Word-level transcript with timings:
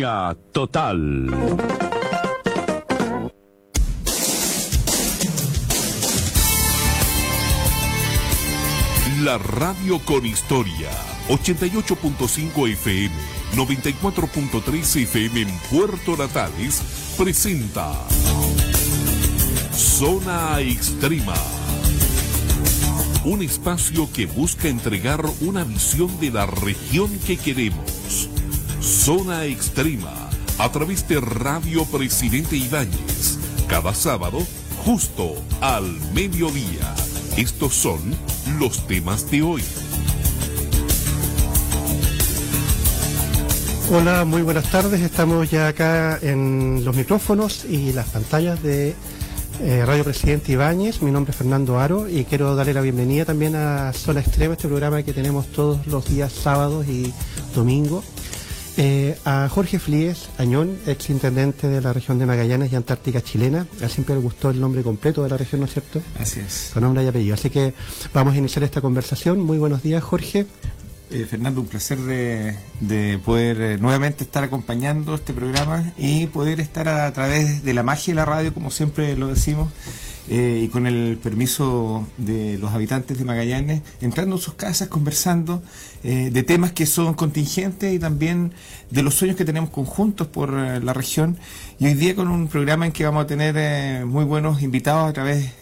Total. 0.00 1.26
La 9.22 9.36
radio 9.36 9.98
con 10.06 10.24
historia. 10.24 10.88
88.5 11.28 12.72
FM, 12.72 13.10
94.3 13.54 15.02
FM 15.02 15.42
en 15.42 15.58
Puerto 15.70 16.16
Natales 16.16 16.82
presenta 17.18 17.92
Zona 19.70 20.60
Extrema. 20.60 21.34
Un 23.26 23.42
espacio 23.42 24.08
que 24.14 24.24
busca 24.24 24.68
entregar 24.68 25.26
una 25.42 25.64
visión 25.64 26.18
de 26.20 26.30
la 26.30 26.46
región 26.46 27.10
que 27.26 27.36
queremos. 27.36 27.99
Zona 28.80 29.44
Extrema, 29.44 30.30
a 30.58 30.72
través 30.72 31.06
de 31.06 31.20
Radio 31.20 31.84
Presidente 31.84 32.56
Ibáñez, 32.56 33.38
cada 33.68 33.94
sábado, 33.94 34.38
justo 34.86 35.34
al 35.60 35.84
mediodía. 36.14 36.94
Estos 37.36 37.74
son 37.74 38.00
los 38.58 38.86
temas 38.86 39.30
de 39.30 39.42
hoy. 39.42 39.62
Hola, 43.92 44.24
muy 44.24 44.40
buenas 44.40 44.70
tardes. 44.70 45.02
Estamos 45.02 45.50
ya 45.50 45.68
acá 45.68 46.18
en 46.22 46.82
los 46.82 46.96
micrófonos 46.96 47.66
y 47.66 47.92
las 47.92 48.08
pantallas 48.08 48.62
de 48.62 48.94
eh, 49.60 49.84
Radio 49.84 50.04
Presidente 50.04 50.52
Ibáñez. 50.52 51.02
Mi 51.02 51.10
nombre 51.10 51.32
es 51.32 51.36
Fernando 51.36 51.78
Aro 51.78 52.08
y 52.08 52.24
quiero 52.24 52.54
darle 52.54 52.72
la 52.72 52.80
bienvenida 52.80 53.26
también 53.26 53.56
a 53.56 53.92
Zona 53.92 54.20
Extrema, 54.20 54.54
este 54.54 54.68
programa 54.68 55.02
que 55.02 55.12
tenemos 55.12 55.48
todos 55.48 55.86
los 55.86 56.08
días 56.08 56.32
sábados 56.32 56.86
y 56.88 57.12
domingos. 57.54 58.06
Eh, 58.82 59.14
a 59.26 59.46
Jorge 59.50 59.78
Flíes 59.78 60.30
Añón, 60.38 60.78
ex 60.86 61.10
intendente 61.10 61.68
de 61.68 61.82
la 61.82 61.92
región 61.92 62.18
de 62.18 62.24
Magallanes 62.24 62.72
y 62.72 62.76
Antártica 62.76 63.20
chilena. 63.20 63.66
A 63.78 63.84
él 63.84 63.90
siempre 63.90 64.14
le 64.14 64.22
gustó 64.22 64.48
el 64.48 64.58
nombre 64.58 64.82
completo 64.82 65.22
de 65.22 65.28
la 65.28 65.36
región, 65.36 65.60
¿no 65.60 65.66
es 65.66 65.74
cierto? 65.74 66.00
Así 66.18 66.40
es. 66.40 66.70
Con 66.72 66.84
nombre 66.84 67.04
y 67.04 67.06
apellido. 67.06 67.34
Así 67.34 67.50
que 67.50 67.74
vamos 68.14 68.32
a 68.32 68.38
iniciar 68.38 68.62
esta 68.62 68.80
conversación. 68.80 69.38
Muy 69.40 69.58
buenos 69.58 69.82
días, 69.82 70.02
Jorge. 70.02 70.46
Eh, 71.10 71.26
Fernando, 71.28 71.60
un 71.60 71.66
placer 71.66 71.98
de, 71.98 73.18
poder 73.22 73.60
eh, 73.60 73.78
nuevamente 73.78 74.24
estar 74.24 74.44
acompañando 74.44 75.14
este 75.14 75.34
programa 75.34 75.92
y 75.98 76.28
poder 76.28 76.58
estar 76.60 76.88
a, 76.88 77.12
través 77.12 77.62
de 77.62 77.74
la 77.74 77.82
magia 77.82 78.14
de 78.14 78.16
la 78.16 78.24
radio, 78.24 78.54
como 78.54 78.70
siempre 78.70 79.14
lo 79.14 79.26
decimos, 79.26 79.70
eh, 80.28 80.62
y 80.64 80.68
con 80.68 80.86
el 80.86 81.18
permiso 81.22 82.06
de 82.16 82.56
los 82.58 82.72
habitantes 82.72 83.18
de 83.18 83.24
Magallanes, 83.24 83.82
entrando 84.00 84.36
en 84.36 84.40
sus 84.40 84.54
casas, 84.54 84.88
conversando 84.88 85.62
de 86.02 86.42
temas 86.42 86.72
que 86.72 86.86
son 86.86 87.14
contingentes 87.14 87.92
y 87.92 87.98
también 87.98 88.52
de 88.90 89.02
los 89.02 89.14
sueños 89.14 89.36
que 89.36 89.44
tenemos 89.44 89.70
conjuntos 89.70 90.26
por 90.26 90.52
la 90.52 90.92
región. 90.92 91.36
Y 91.78 91.86
hoy 91.86 91.94
día 91.94 92.14
con 92.14 92.28
un 92.28 92.48
programa 92.48 92.86
en 92.86 92.92
que 92.92 93.04
vamos 93.04 93.24
a 93.24 93.26
tener 93.26 94.06
muy 94.06 94.24
buenos 94.24 94.62
invitados 94.62 95.10
a 95.10 95.12
través 95.12 95.52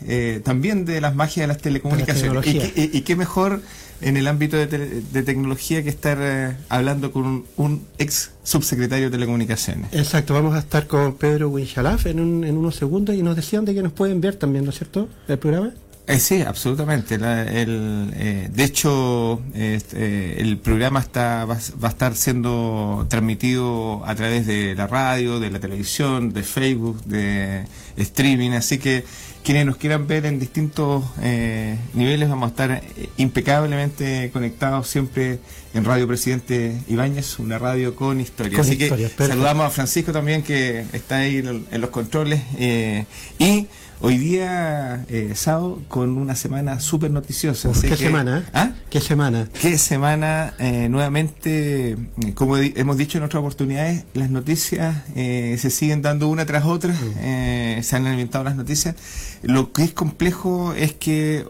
también 0.45 0.85
de 0.85 1.01
las 1.01 1.15
magias 1.15 1.45
de 1.45 1.47
las 1.49 1.59
telecomunicaciones. 1.59 2.47
y, 2.77 3.01
qué 3.03 3.17
mejor 3.17 3.61
en 4.01 4.17
el 4.17 4.29
ámbito 4.29 4.57
de, 4.57 5.23
tecnología 5.23 5.83
que 5.83 5.89
estar 5.89 6.19
eh, 6.21 6.57
hablando 6.69 7.13
con 7.13 7.45
un, 7.57 7.87
ex 7.99 8.31
subsecretario 8.43 9.07
de 9.07 9.11
Telecomunicaciones. 9.11 9.93
Exacto, 9.93 10.35
vamos 10.35 10.55
a 10.55 10.61
estar 10.61 10.87
con 10.87 11.15
Pedro 11.15 11.51
Winchalaf 11.51 12.07
en, 12.07 12.45
en 12.45 12.57
unos 12.57 12.77
segundos 12.77 13.15
y 13.17 13.23
nos 13.23 13.37
decían 13.37 13.65
de 13.65 13.75
que 13.75 13.83
nos 13.83 13.93
pueden 13.93 14.21
ver 14.21 14.37
también, 14.37 14.65
¿no 14.65 14.71
es 14.71 14.77
cierto?, 14.77 15.09
el 15.27 15.39
programa. 15.39 15.73
Eh, 16.09 16.19
sí, 16.19 16.41
absolutamente. 16.41 17.17
el, 17.17 18.11
eh, 18.17 18.49
de 18.51 18.65
hecho, 18.65 19.43
este, 19.55 20.41
el 20.41 20.57
programa 20.57 21.01
está 21.01 21.45
va, 21.45 21.59
a 21.83 21.89
estar 21.89 22.15
siendo 22.15 23.07
transmitido 23.11 24.03
a 24.07 24.15
través 24.15 24.47
de 24.47 24.75
la 24.75 24.87
radio, 24.87 25.39
de 25.39 25.51
la 25.51 25.61
televisión, 25.61 26.33
de 26.33 26.43
Facebook, 26.43 27.05
de 27.05 27.67
streaming, 27.97 28.53
así 28.53 28.79
que 28.79 29.05
quienes 29.49 29.65
nos 29.65 29.77
quieran 29.79 30.07
ver 30.07 30.27
en 30.27 30.39
distintos 30.39 31.05
eh, 31.23 31.79
niveles 31.95 32.29
vamos 32.29 32.49
a 32.49 32.51
estar 32.51 32.71
eh, 32.71 33.09
impecablemente 33.17 34.31
conectados 34.31 34.89
siempre 34.89 35.39
en 35.73 35.87
Radio 35.87 36.07
Presidente 36.07 36.79
Ibáñez, 36.89 37.39
una 37.39 37.59
radio 37.59 37.95
con 37.97 38.21
historia. 38.21 38.61
Así 38.61 38.77
que 38.77 38.91
saludamos 39.17 39.67
a 39.67 39.71
Francisco 39.71 40.13
también 40.13 40.43
que 40.43 40.85
está 40.93 41.19
ahí 41.19 41.39
en, 41.39 41.81
los 41.81 41.91
controles 41.91 42.43
eh, 42.59 43.07
y 43.39 43.67
Hoy 44.01 44.17
día, 44.17 45.05
eh, 45.09 45.33
sábado, 45.35 45.83
con 45.89 46.19
una 46.19 46.37
semana 46.37 46.79
súper 46.79 47.11
noticiosa. 47.11 47.73
¿Qué, 47.81 47.97
semana? 47.97 48.49
¿Ah? 48.55 48.71
¿Qué 48.91 49.01
semana? 49.01 49.49
¿Qué 49.61 49.77
semana? 49.77 50.55
Eh, 50.61 50.89
nuevamente, 50.89 51.97
como 52.35 52.57
hemos 52.59 52.97
dicho 52.97 53.19
en 53.19 53.25
otras 53.25 53.41
oportunidades, 53.41 54.05
las 54.15 54.31
noticias 54.31 55.03
eh, 55.17 55.57
se 55.59 55.71
siguen 55.71 56.01
dando 56.01 56.29
una 56.29 56.47
tras 56.47 56.65
otra, 56.65 56.93
mm. 56.93 57.83
se 57.83 57.97
han 57.97 58.07
alimentado 58.07 58.45
las 58.45 58.55
noticias. 58.55 58.95
Lo 59.43 59.73
que 59.73 59.83
es 59.83 59.93
complejo 59.93 60.75
es 60.75 60.93
que 60.93 61.45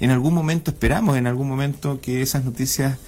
en 0.00 0.10
algún 0.10 0.34
momento, 0.34 0.72
esperamos 0.72 1.16
en 1.16 1.28
algún 1.28 1.48
momento 1.48 2.00
que 2.00 2.20
esas 2.20 2.44
noticias 2.44 2.98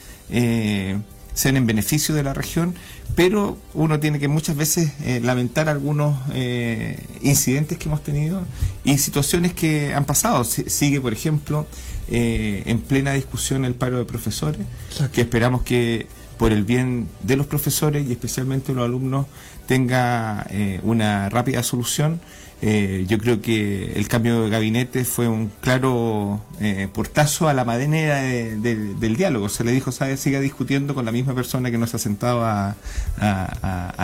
sean 1.35 1.57
en 1.57 1.67
beneficio 1.67 2.15
de 2.15 2.23
la 2.23 2.33
región, 2.33 2.75
pero 3.17 3.59
uno 3.75 4.01
tiene 4.01 4.19
que 4.19 4.29
muchas 4.29 4.57
veces 4.57 4.93
eh, 5.03 5.21
lamentar 5.23 5.69
algunos 5.69 6.17
eh, 6.33 7.05
incidentes 7.23 7.77
que 7.77 7.89
hemos 7.89 8.03
tenido 8.03 8.43
y 8.85 8.97
situaciones 8.99 9.53
que 9.53 9.93
han 9.93 10.05
pasado. 10.05 10.45
sigue, 10.45 11.01
por 11.01 11.13
ejemplo, 11.13 11.67
eh, 12.09 12.63
en 12.67 12.81
plena 12.81 13.13
discusión 13.13 13.65
el 13.65 13.75
paro 13.75 13.99
de 13.99 14.05
profesores, 14.05 14.67
que 15.13 15.23
esperamos 15.23 15.63
que 15.63 16.07
por 16.39 16.53
el 16.53 16.65
bien 16.65 17.09
de 17.23 17.37
los 17.37 17.47
profesores 17.47 18.07
y 18.09 18.13
especialmente 18.13 18.73
los 18.73 18.85
alumnos 18.85 19.27
tenga 19.67 20.47
una 20.83 21.29
rápida 21.29 21.63
solución. 21.63 22.21
Eh, 22.67 23.05
yo 23.07 23.19
creo 23.19 23.43
que 23.43 23.93
el 23.95 24.09
cambio 24.09 24.45
de 24.45 24.49
gabinete 24.49 25.05
fue 25.05 25.29
un 25.29 25.53
claro 25.61 26.41
eh, 26.63 26.89
portazo 26.91 27.47
a 27.47 27.53
la 27.53 27.63
manera 27.67 28.23
del 28.23 29.17
diálogo. 29.19 29.51
Se 29.51 29.65
le 29.65 29.73
dijo, 29.73 29.93
¿sabe? 29.93 30.17
Siga 30.17 30.41
discutiendo 30.41 30.95
con 30.95 31.05
la 31.05 31.13
misma 31.13 31.35
persona 31.35 31.71
que 31.71 31.77
nos 31.77 31.95
ha 31.95 31.99
sentado 31.99 32.43
a, 32.43 32.75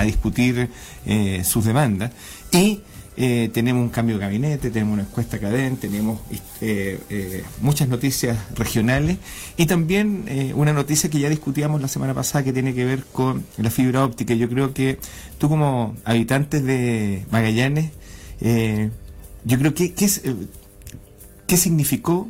discutir 0.05 0.69
eh, 1.07 1.43
sus 1.43 1.65
demandas. 1.65 2.13
Y 2.53 2.83
tenemos 3.17 3.83
un 3.83 3.89
cambio 3.89 4.17
de 4.17 4.27
gabinete, 4.27 4.71
tenemos 4.71 4.93
una 4.95 5.03
encuesta 5.03 5.39
cadente, 5.39 5.89
tenemos 5.89 6.21
muchas 7.61 7.89
noticias 7.89 8.37
regionales 8.57 9.19
y 9.57 9.67
también 9.67 10.53
una 10.55 10.73
noticia 10.73 11.11
que 11.11 11.19
ya 11.19 11.29
discutíamos 11.29 11.81
la 11.81 11.89
semana 11.89 12.15
pasada 12.15 12.45
que 12.45 12.53
tiene 12.53 12.75
que 12.75 12.85
ver 12.85 13.05
con 13.13 13.45
la 13.57 13.71
fibra 13.71 14.05
óptica. 14.05 14.35
Yo 14.35 14.49
creo 14.51 14.75
que 14.75 14.99
tú 15.39 15.49
como 15.49 15.97
habitantes 16.05 16.65
de 16.65 17.25
Magallanes 17.31 17.91
eh, 18.41 18.91
yo 19.45 19.59
creo 19.59 19.75
que, 19.75 19.93
¿qué, 19.93 20.05
es, 20.05 20.23
eh, 20.25 20.35
¿qué 21.47 21.57
significó, 21.57 22.29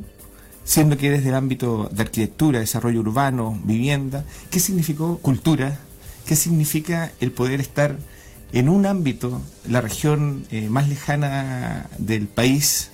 siendo 0.65 0.97
que 0.97 1.09
eres 1.09 1.25
del 1.25 1.35
ámbito 1.35 1.89
de 1.93 2.03
arquitectura, 2.03 2.61
desarrollo 2.61 3.01
urbano, 3.01 3.61
vivienda, 3.65 4.25
qué 4.51 4.61
significó 4.61 5.19
cultura? 5.19 5.79
¿Qué 6.27 6.37
significa 6.37 7.11
el 7.21 7.33
poder 7.33 7.61
estar 7.61 7.99
en 8.53 8.69
un 8.69 8.87
ámbito, 8.87 9.41
la 9.69 9.81
región 9.81 10.45
eh, 10.51 10.69
más 10.69 10.89
lejana 10.89 11.89
del 11.99 12.27
país, 12.27 12.91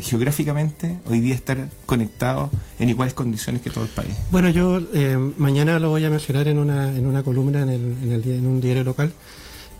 geográficamente, 0.00 0.96
hoy 1.10 1.18
día 1.18 1.34
estar 1.34 1.68
conectado 1.86 2.50
en 2.78 2.88
iguales 2.88 3.14
condiciones 3.14 3.62
que 3.62 3.70
todo 3.70 3.82
el 3.82 3.90
país? 3.90 4.14
Bueno, 4.30 4.48
yo 4.48 4.80
mañana 5.38 5.80
lo 5.80 5.90
voy 5.90 6.04
a 6.04 6.10
mencionar 6.10 6.46
en 6.46 6.58
una, 6.58 6.96
en 6.96 7.04
una 7.04 7.24
columna 7.24 7.62
en, 7.62 7.68
el, 7.68 7.96
en, 8.00 8.12
el, 8.12 8.30
en 8.30 8.46
un 8.46 8.60
diario 8.60 8.84
local. 8.84 9.12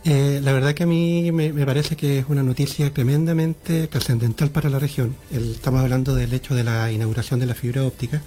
Eh, 0.05 0.41
la 0.43 0.53
verdad 0.53 0.75
que 0.75 0.83
a 0.83 0.87
mí 0.87 1.31
me, 1.31 1.53
parece 1.65 1.97
que 1.97 2.19
es 2.19 2.27
una 2.29 2.43
noticia 2.43 2.93
tremendamente 2.93 3.87
trascendental 3.87 4.51
para 4.51 4.69
la 4.69 4.81
región. 4.81 5.15
estamos 5.31 5.81
hablando 5.81 6.15
del 6.15 6.33
hecho 6.33 6.55
de 6.55 6.65
la 6.65 6.91
inauguración 6.91 7.39
de 7.39 7.47
la 7.47 7.55
fibra 7.55 7.85
óptica 7.85 8.21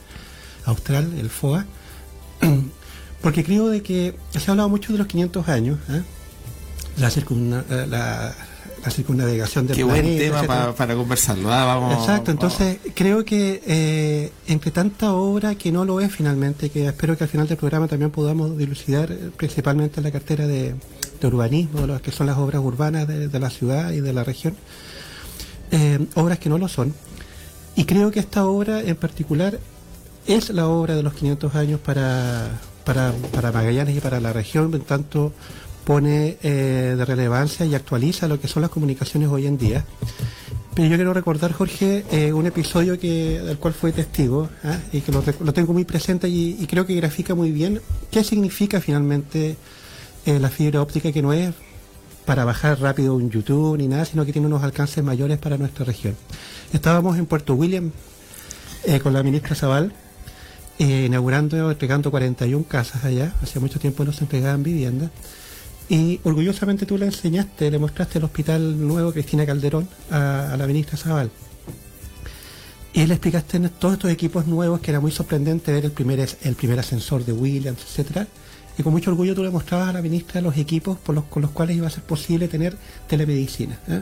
austral, 0.63 1.11
el 1.19 1.29
FOA, 1.29 1.65
porque 3.21 3.43
creo 3.43 3.67
de 3.67 3.83
que 3.83 4.15
se 4.31 4.49
ha 4.49 4.51
hablado 4.51 4.69
mucho 4.69 4.93
de 4.93 4.99
los 4.99 5.07
500 5.07 5.49
años, 5.49 5.79
¿eh? 5.89 6.01
la, 6.97 7.09
eh, 7.09 7.87
la, 7.89 8.33
la, 8.83 8.89
circunnavegación 8.89 9.67
del 9.67 9.75
Qué 9.75 9.83
buen 9.83 10.17
tema 10.17 10.73
para, 10.73 10.95
conversarlo. 10.95 11.51
Ah, 11.51 11.97
Exacto, 11.99 12.31
entonces 12.31 12.77
creo 12.95 13.25
que 13.25 14.31
entre 14.47 14.71
tanta 14.71 15.11
obra 15.11 15.55
que 15.55 15.73
no 15.73 15.83
lo 15.83 15.99
es 15.99 16.09
finalmente, 16.09 16.69
que 16.69 16.87
espero 16.87 17.17
que 17.17 17.25
al 17.25 17.29
final 17.29 17.49
del 17.49 17.57
programa 17.57 17.89
también 17.89 18.11
podamos 18.11 18.57
dilucidar 18.57 19.13
principalmente 19.35 19.99
la 19.99 20.11
cartera 20.11 20.47
de 20.47 20.73
de 21.19 21.27
urbanismo, 21.27 21.87
lo 21.87 22.01
que 22.01 22.11
son 22.11 22.27
las 22.27 22.37
obras 22.37 22.61
urbanas 22.63 23.07
de, 23.07 23.39
la 23.39 23.49
ciudad 23.49 23.91
y 23.91 24.01
de 24.01 24.13
la 24.13 24.23
región, 24.23 24.55
eh, 25.71 26.05
obras 26.15 26.39
que 26.39 26.49
no 26.49 26.57
lo 26.57 26.67
son. 26.67 26.93
Y 27.75 27.85
creo 27.85 28.11
que 28.11 28.19
esta 28.19 28.45
obra 28.45 28.81
en 28.81 28.95
particular 28.95 29.59
es 30.27 30.49
la 30.49 30.67
obra 30.67 30.95
de 30.95 31.03
los 31.03 31.13
500 31.13 31.55
años 31.55 31.79
para, 31.79 32.49
para, 32.83 33.13
para 33.33 33.51
Magallanes 33.51 33.97
y 33.97 33.99
para 33.99 34.19
la 34.19 34.33
región, 34.33 34.73
en 34.73 34.81
tanto 34.81 35.33
pone 35.85 36.37
eh, 36.41 36.95
de 36.97 37.05
relevancia 37.05 37.65
y 37.65 37.75
actualiza 37.75 38.27
lo 38.27 38.39
que 38.39 38.47
son 38.47 38.61
las 38.61 38.71
comunicaciones 38.71 39.29
hoy 39.29 39.45
en 39.45 39.57
día. 39.57 39.85
Pero 40.73 40.89
yo 40.89 40.95
quiero 40.97 41.13
recordar, 41.13 41.53
Jorge, 41.53 42.03
eh, 42.11 42.33
un 42.33 42.47
episodio 42.47 42.99
que, 42.99 43.39
del 43.39 43.57
cual 43.57 43.73
fue 43.73 43.93
testigo 43.93 44.49
¿ah? 44.63 44.77
y 44.91 44.99
que 44.99 45.11
lo, 45.11 45.21
tengo 45.53 45.71
muy 45.71 45.85
presente 45.85 46.27
y, 46.27 46.57
y, 46.59 46.67
creo 46.67 46.85
que 46.85 46.95
grafica 46.95 47.33
muy 47.33 47.51
bien 47.51 47.79
qué 48.11 48.25
significa 48.25 48.81
finalmente 48.81 49.55
eh, 50.25 50.39
la 50.39 50.49
fibra 50.49 50.81
óptica 50.81 51.11
que 51.11 51.21
no 51.21 51.33
es 51.33 51.53
para 52.25 52.43
bajar 52.43 52.79
rápido 52.79 53.15
un 53.15 53.29
YouTube 53.29 53.77
ni 53.77 53.87
nada, 53.87 54.05
sino 54.05 54.25
que 54.25 54.33
tiene 54.33 54.47
unos 54.47 54.63
alcances 54.63 55.03
mayores 55.03 55.37
para 55.37 55.57
nuestra 55.57 55.85
región. 55.85 56.15
Estábamos 56.73 57.17
en 57.17 57.27
Puerto 57.27 57.53
William 57.53 57.91
eh, 58.85 58.99
con 58.99 59.13
la 59.13 59.21
ministra 59.23 59.55
Zaval, 59.55 59.93
eh, 60.79 61.05
inaugurando, 61.05 61.71
entregando 61.71 62.11
41 62.11 62.65
casas 62.67 63.05
allá, 63.05 63.33
hacía 63.41 63.61
mucho 63.61 63.79
tiempo 63.79 64.03
no 64.03 64.11
se 64.11 64.23
entregaban 64.23 64.63
viviendas, 64.63 65.11
y 65.87 66.19
orgullosamente 66.23 66.87
tú 66.87 66.97
le 66.97 67.05
enseñaste, 67.05 67.69
le 67.69 67.77
mostraste 67.77 68.17
el 68.17 68.25
hospital 68.25 68.87
nuevo 68.87 69.11
Cristina 69.11 69.45
Calderón 69.45 69.87
a, 70.09 70.55
la 70.57 70.65
ministra 70.65 70.97
Zaval. 70.97 71.29
Y 72.93 73.05
le 73.05 73.13
explicaste 73.13 73.59
todos 73.69 73.95
estos 73.95 74.09
equipos 74.09 74.47
nuevos 74.47 74.79
que 74.79 74.89
era 74.89 74.99
muy 74.99 75.11
sorprendente 75.11 75.71
ver 75.71 75.85
el 75.85 75.91
primer, 75.91 76.27
el 76.41 76.55
primer 76.55 76.79
ascensor 76.79 77.23
de 77.23 77.33
Williams, 77.33 77.81
etcétera 77.83 78.25
y 78.77 78.83
con 78.83 78.93
mucho 78.93 79.11
orgullo 79.11 79.35
tú 79.35 79.43
le 79.43 79.49
mostrabas 79.49 79.89
a 79.89 79.93
la 79.93 80.01
ministra 80.01 80.41
los 80.41 80.57
equipos 80.57 80.97
con 80.99 81.41
los 81.41 81.51
cuales 81.51 81.77
iba 81.77 81.87
a 81.87 81.89
ser 81.89 82.03
posible 82.03 82.47
tener 82.47 82.75
telemedicina. 83.07 83.79
¿eh? 83.87 84.01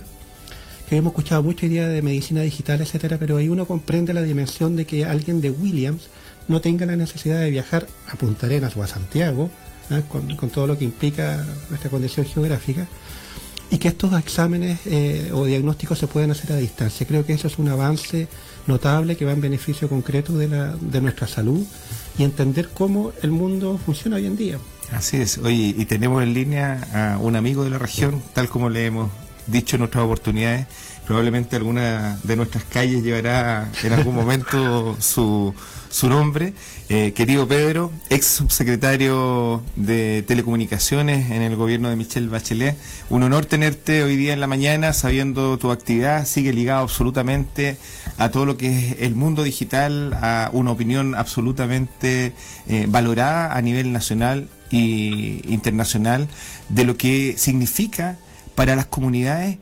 Que 0.90 0.98
hemos 0.98 1.12
escuchado 1.12 1.44
mucho 1.44 1.66
hoy 1.66 1.74
de 1.74 2.02
medicina 2.02 2.42
digital, 2.42 2.82
etcétera, 2.82 3.18
pero 3.20 3.38
ahí 3.38 3.50
uno 3.50 3.66
comprende 3.66 4.14
la 4.14 4.22
dimensión 4.22 4.76
de 4.76 4.86
que 4.86 5.06
alguien 5.06 5.42
de 5.42 5.52
Williams 5.52 6.10
no 6.48 6.62
tenga 6.62 6.86
la 6.86 6.96
necesidad 6.96 7.40
de 7.40 7.50
viajar 7.50 7.88
a 8.12 8.16
Punta 8.16 8.48
Arenas 8.48 8.76
o 8.76 8.84
a 8.84 8.88
Santiago, 8.88 9.50
¿eh? 9.92 10.02
con, 10.10 10.50
todo 10.50 10.68
lo 10.68 10.78
que 10.78 10.86
implica 10.86 11.46
nuestra 11.70 11.90
condición 11.90 12.26
geográfica, 12.26 12.88
y 13.74 13.80
que 13.80 13.88
estos 13.88 14.14
exámenes 14.14 14.82
eh, 14.86 15.32
o 15.34 15.46
diagnósticos 15.46 15.98
se 15.98 16.06
puedan 16.06 16.30
hacer 16.30 16.52
a 16.52 16.58
distancia. 16.58 17.08
Creo 17.08 17.26
que 17.26 17.34
eso 17.34 17.48
es 17.48 17.58
un 17.58 17.70
avance 17.70 18.28
notable 18.68 19.18
que 19.18 19.26
va 19.26 19.32
en 19.32 19.42
beneficio 19.42 19.90
concreto 19.90 20.38
de, 20.38 20.48
la, 20.48 20.76
de 20.80 21.02
nuestra 21.02 21.26
salud 21.26 21.66
y 22.16 22.24
entender 22.24 22.70
cómo 22.72 23.14
el 23.24 23.32
mundo 23.32 23.80
funciona 23.84 24.18
hoy 24.18 24.28
en 24.28 24.38
día. 24.38 24.60
Así 24.92 25.18
es. 25.18 25.40
Oye, 25.40 25.74
y 25.76 25.86
tenemos 25.86 26.22
en 26.22 26.36
línea 26.36 27.16
a 27.16 27.18
un 27.18 27.36
amigo 27.36 27.64
de 27.64 27.72
la 27.72 27.80
región, 27.80 28.22
tal 28.34 28.48
como 28.48 28.70
le 28.70 28.86
hemos 28.86 29.10
dicho 29.48 29.76
en 29.76 29.82
nuestras 29.82 30.06
oportunidades. 30.06 30.68
Probablemente 31.06 31.58
alguna 31.58 32.18
de 32.24 32.36
nuestras 32.38 32.64
calles 32.64 33.04
llevará 33.04 33.70
en 33.84 33.94
algún 33.94 34.16
momento 34.16 34.96
su, 35.02 35.54
su 35.90 36.10
nombre. 36.10 36.54
Eh, 36.90 37.14
querido 37.14 37.48
Pedro, 37.48 37.92
ex 38.10 38.26
subsecretario 38.26 39.64
de 39.76 40.24
Telecomunicaciones 40.28 41.32
en 41.32 41.42
el 41.42 41.56
gobierno 41.56 41.90
de 41.90 41.96
Michelle 41.96 42.28
Bachelet, 42.28 42.78
un 43.10 43.24
honor 43.24 43.46
tenerte 43.46 44.04
hoy 44.04 44.16
día 44.16 44.34
en 44.34 44.40
la 44.40 44.48
mañana 44.48 44.94
sabiendo 44.94 45.58
tu 45.58 45.72
actividad, 45.72 46.26
sigue 46.26 46.54
ligado 46.54 46.82
absolutamente 46.82 47.78
a 48.18 48.30
todo 48.30 48.46
lo 48.46 48.58
que 48.58 48.68
es 48.68 48.96
el 49.00 49.16
mundo 49.16 49.44
digital, 49.44 50.14
a 50.22 50.50
una 50.54 50.72
opinión 50.72 51.16
absolutamente 51.16 52.34
eh, 52.68 52.86
valorada 52.88 53.56
a 53.56 53.62
nivel 53.62 53.92
nacional 53.92 54.50
e 54.72 55.42
internacional 55.48 56.28
de 56.70 56.84
lo 56.84 56.98
que 56.98 57.36
significa 57.38 58.18
para 58.56 58.76
las 58.76 58.86
comunidades 58.86 59.58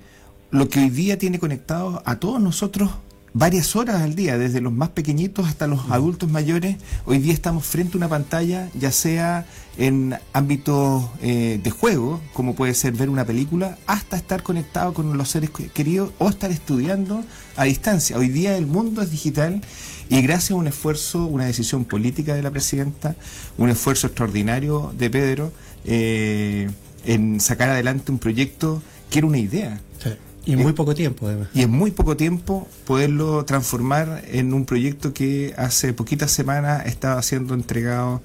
lo 0.52 0.68
que 0.68 0.80
hoy 0.80 0.90
día 0.90 1.18
tiene 1.18 1.40
conectado 1.40 2.04
a 2.06 2.18
todos 2.18 2.42
nosotros 2.42 2.92
varias 3.34 3.76
horas 3.78 4.02
al 4.02 4.16
día, 4.16 4.38
desde 4.38 4.60
los 4.60 4.74
más 4.74 4.90
pequeñitos 4.90 5.48
hasta 5.48 5.68
los 5.68 5.90
adultos 5.90 6.30
mayores. 6.30 6.76
Hoy 7.06 7.20
día 7.20 7.34
estamos 7.34 7.66
frente 7.66 7.94
a 7.94 7.98
una 7.98 8.10
pantalla, 8.10 8.70
ya 8.78 8.92
sea 8.92 9.46
en 9.78 10.16
ámbitos 10.34 11.06
eh, 11.22 11.60
de 11.64 11.72
juego, 11.72 12.20
como 12.34 12.56
puede 12.56 12.74
ser 12.74 12.94
ver 12.94 13.10
una 13.10 13.26
película, 13.26 13.78
hasta 13.88 14.18
estar 14.18 14.44
conectado 14.44 14.94
con 14.94 15.18
los 15.18 15.30
seres 15.30 15.50
queridos 15.74 16.12
o 16.20 16.28
estar 16.28 16.52
estudiando 16.52 17.24
a 17.56 17.64
distancia. 17.64 18.18
Hoy 18.18 18.28
día 18.28 18.58
el 18.58 18.68
mundo 18.68 19.02
es 19.02 19.12
digital 19.12 19.62
y 20.10 20.22
gracias 20.22 20.52
a 20.52 20.56
un 20.56 20.68
esfuerzo, 20.68 21.26
una 21.26 21.46
decisión 21.46 21.86
política 21.86 22.36
de 22.36 22.44
la 22.44 22.52
presidenta, 22.52 23.16
un 23.58 23.70
esfuerzo 23.70 24.08
extraordinario 24.08 24.94
de 24.98 25.10
Pedro, 25.10 25.54
eh, 25.86 26.70
en 27.06 27.40
sacar 27.40 27.70
adelante 27.70 28.12
un 28.12 28.20
proyecto 28.20 28.82
que 29.10 29.20
era 29.20 29.28
una 29.28 29.40
idea. 29.40 29.80
Y 30.44 30.54
en 30.54 30.60
muy 30.60 30.74
poco 30.74 30.96
tiempo, 30.96 31.28
además. 31.28 31.50
Y 31.54 31.62
en 31.62 31.70
muy 31.70 31.92
poco 31.92 32.18
tiempo 32.18 32.68
poderlo 32.86 33.46
transformar 33.46 34.24
en 34.28 34.54
un 34.54 34.66
proyecto 34.66 35.14
que 35.14 35.54
hace 35.56 35.94
poquitas 35.94 36.32
semanas 36.32 36.88
estaba 36.88 37.22
siendo 37.22 37.54
entregado 37.54 38.22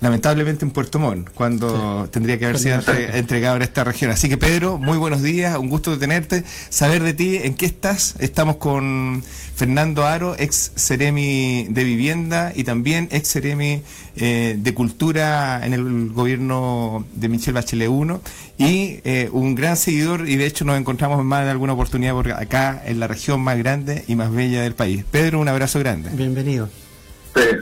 lamentablemente 0.00 0.64
en 0.64 0.70
Puerto 0.70 0.98
Montt, 0.98 1.30
cuando 1.34 2.08
tendría 2.10 2.38
que 2.38 2.46
haber 2.46 2.58
sido 2.58 2.80
entregado 3.12 3.56
en 3.56 3.62
esta 3.62 3.84
región. 3.84 4.10
Así 4.10 4.28
que 4.28 4.36
Pedro, 4.36 4.78
muy 4.78 4.98
buenos 4.98 5.22
días, 5.22 5.56
un 5.58 5.68
gusto 5.68 5.90
de 5.90 5.98
tenerte, 5.98 6.44
saber 6.68 7.02
de 7.02 7.12
ti, 7.12 7.36
en 7.36 7.54
qué 7.54 7.66
estás. 7.66 8.14
Estamos 8.18 8.56
con 8.56 9.22
Fernando 9.54 10.06
Aro, 10.06 10.34
ex 10.38 10.72
Ceremi 10.76 11.66
de 11.68 11.84
Vivienda 11.84 12.52
y 12.54 12.64
también 12.64 13.08
ex 13.10 13.30
Ceremi 13.30 13.82
eh, 14.16 14.56
de 14.58 14.74
Cultura 14.74 15.64
en 15.64 15.74
el 15.74 16.10
gobierno 16.10 17.04
de 17.14 17.28
Michelle 17.28 17.52
Bachelet 17.52 17.88
1 17.88 18.20
y 18.58 19.00
eh, 19.04 19.28
un 19.32 19.54
gran 19.54 19.76
seguidor 19.76 20.28
y 20.28 20.36
de 20.36 20.46
hecho 20.46 20.64
nos 20.64 20.78
encontramos 20.78 21.22
más 21.24 21.44
de 21.44 21.50
alguna 21.50 21.74
oportunidad 21.74 22.12
por 22.14 22.32
acá 22.32 22.82
en 22.86 23.00
la 23.00 23.06
región 23.06 23.40
más 23.40 23.58
grande 23.58 24.04
y 24.08 24.16
más 24.16 24.32
bella 24.32 24.62
del 24.62 24.74
país. 24.74 25.04
Pedro, 25.10 25.40
un 25.40 25.48
abrazo 25.48 25.78
grande. 25.78 26.10
Bienvenido. 26.12 26.68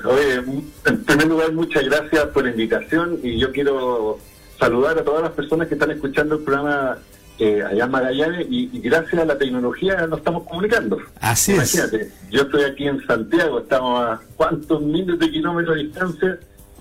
Oye, 0.05 0.43
en 0.87 1.05
primer 1.05 1.27
lugar, 1.27 1.53
muchas 1.53 1.85
gracias 1.85 2.27
por 2.27 2.45
la 2.45 2.51
invitación 2.51 3.21
y 3.23 3.39
yo 3.39 3.53
quiero 3.53 4.19
saludar 4.59 4.99
a 4.99 5.05
todas 5.05 5.23
las 5.23 5.33
personas 5.33 5.69
que 5.69 5.75
están 5.75 5.91
escuchando 5.91 6.37
el 6.37 6.43
programa 6.43 6.99
eh, 7.39 7.63
allá 7.63 7.85
en 7.85 7.91
Magallanes 7.91 8.47
y, 8.51 8.81
gracias 8.81 9.23
a 9.23 9.25
la 9.25 9.39
tecnología 9.39 10.07
nos 10.09 10.19
estamos 10.19 10.43
comunicando. 10.45 10.99
Así 11.21 11.53
Imagínate, 11.53 12.11
yo 12.31 12.43
estoy 12.43 12.65
aquí 12.65 12.89
en 12.89 13.07
Santiago, 13.07 13.61
estamos 13.61 14.01
a 14.05 14.21
cuántos 14.37 14.83
miles 14.83 15.19
de 15.19 15.31
kilómetros 15.31 15.77
de 15.77 15.85
distancia, 15.85 16.39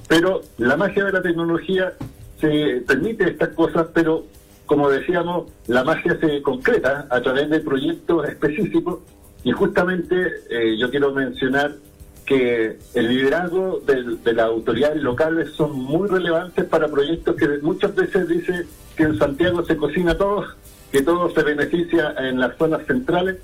pero 0.07 0.41
la 0.57 0.75
magia 0.75 1.05
de 1.05 1.11
la 1.11 1.21
tecnología 1.21 1.93
se 2.41 2.83
permite 2.87 3.29
estas 3.29 3.49
cosas, 3.49 3.87
pero 3.93 4.25
como 4.65 4.89
decíamos, 4.89 5.51
la 5.67 5.83
magia 5.83 6.19
se 6.19 6.41
concreta 6.41 7.07
a 7.09 7.21
través 7.21 7.49
de 7.49 7.59
proyectos 7.59 8.27
específicos 8.27 8.99
y 9.43 9.51
justamente 9.51 10.15
eh, 10.49 10.77
yo 10.77 10.89
quiero 10.89 11.13
mencionar 11.13 11.75
que 12.27 12.77
el 12.93 13.07
liderazgo 13.07 13.81
de, 13.85 14.33
las 14.33 14.45
autoridades 14.45 15.01
locales 15.01 15.49
son 15.53 15.79
muy 15.79 16.09
relevantes 16.09 16.65
para 16.65 16.89
proyectos 16.89 17.37
que 17.37 17.47
muchas 17.61 17.95
veces 17.95 18.27
dice 18.27 18.65
que 18.97 19.03
en 19.03 19.17
Santiago 19.17 19.63
se 19.63 19.77
cocina 19.77 20.17
todo, 20.17 20.45
que 20.91 21.01
todo 21.01 21.33
se 21.33 21.41
beneficia 21.41 22.13
en 22.19 22.39
las 22.39 22.55
zonas 22.57 22.85
centrales. 22.85 23.37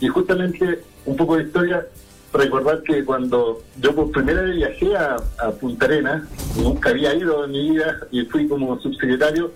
Y 0.00 0.08
justamente 0.08 0.82
un 1.06 1.16
poco 1.16 1.36
de 1.36 1.44
historia, 1.44 1.86
recordar 2.32 2.82
que 2.82 3.02
cuando 3.06 3.62
yo 3.80 3.94
por 3.94 4.12
primera 4.12 4.42
vez 4.42 4.56
viajé 4.56 4.94
a, 4.94 5.16
a 5.38 5.50
Punta 5.52 5.86
Arenas, 5.86 6.24
nunca 6.62 6.90
había 6.90 7.14
ido 7.14 7.46
en 7.46 7.52
mi 7.52 7.70
vida 7.70 8.00
y 8.10 8.22
fui 8.26 8.46
como 8.46 8.78
subsecretario, 8.78 9.50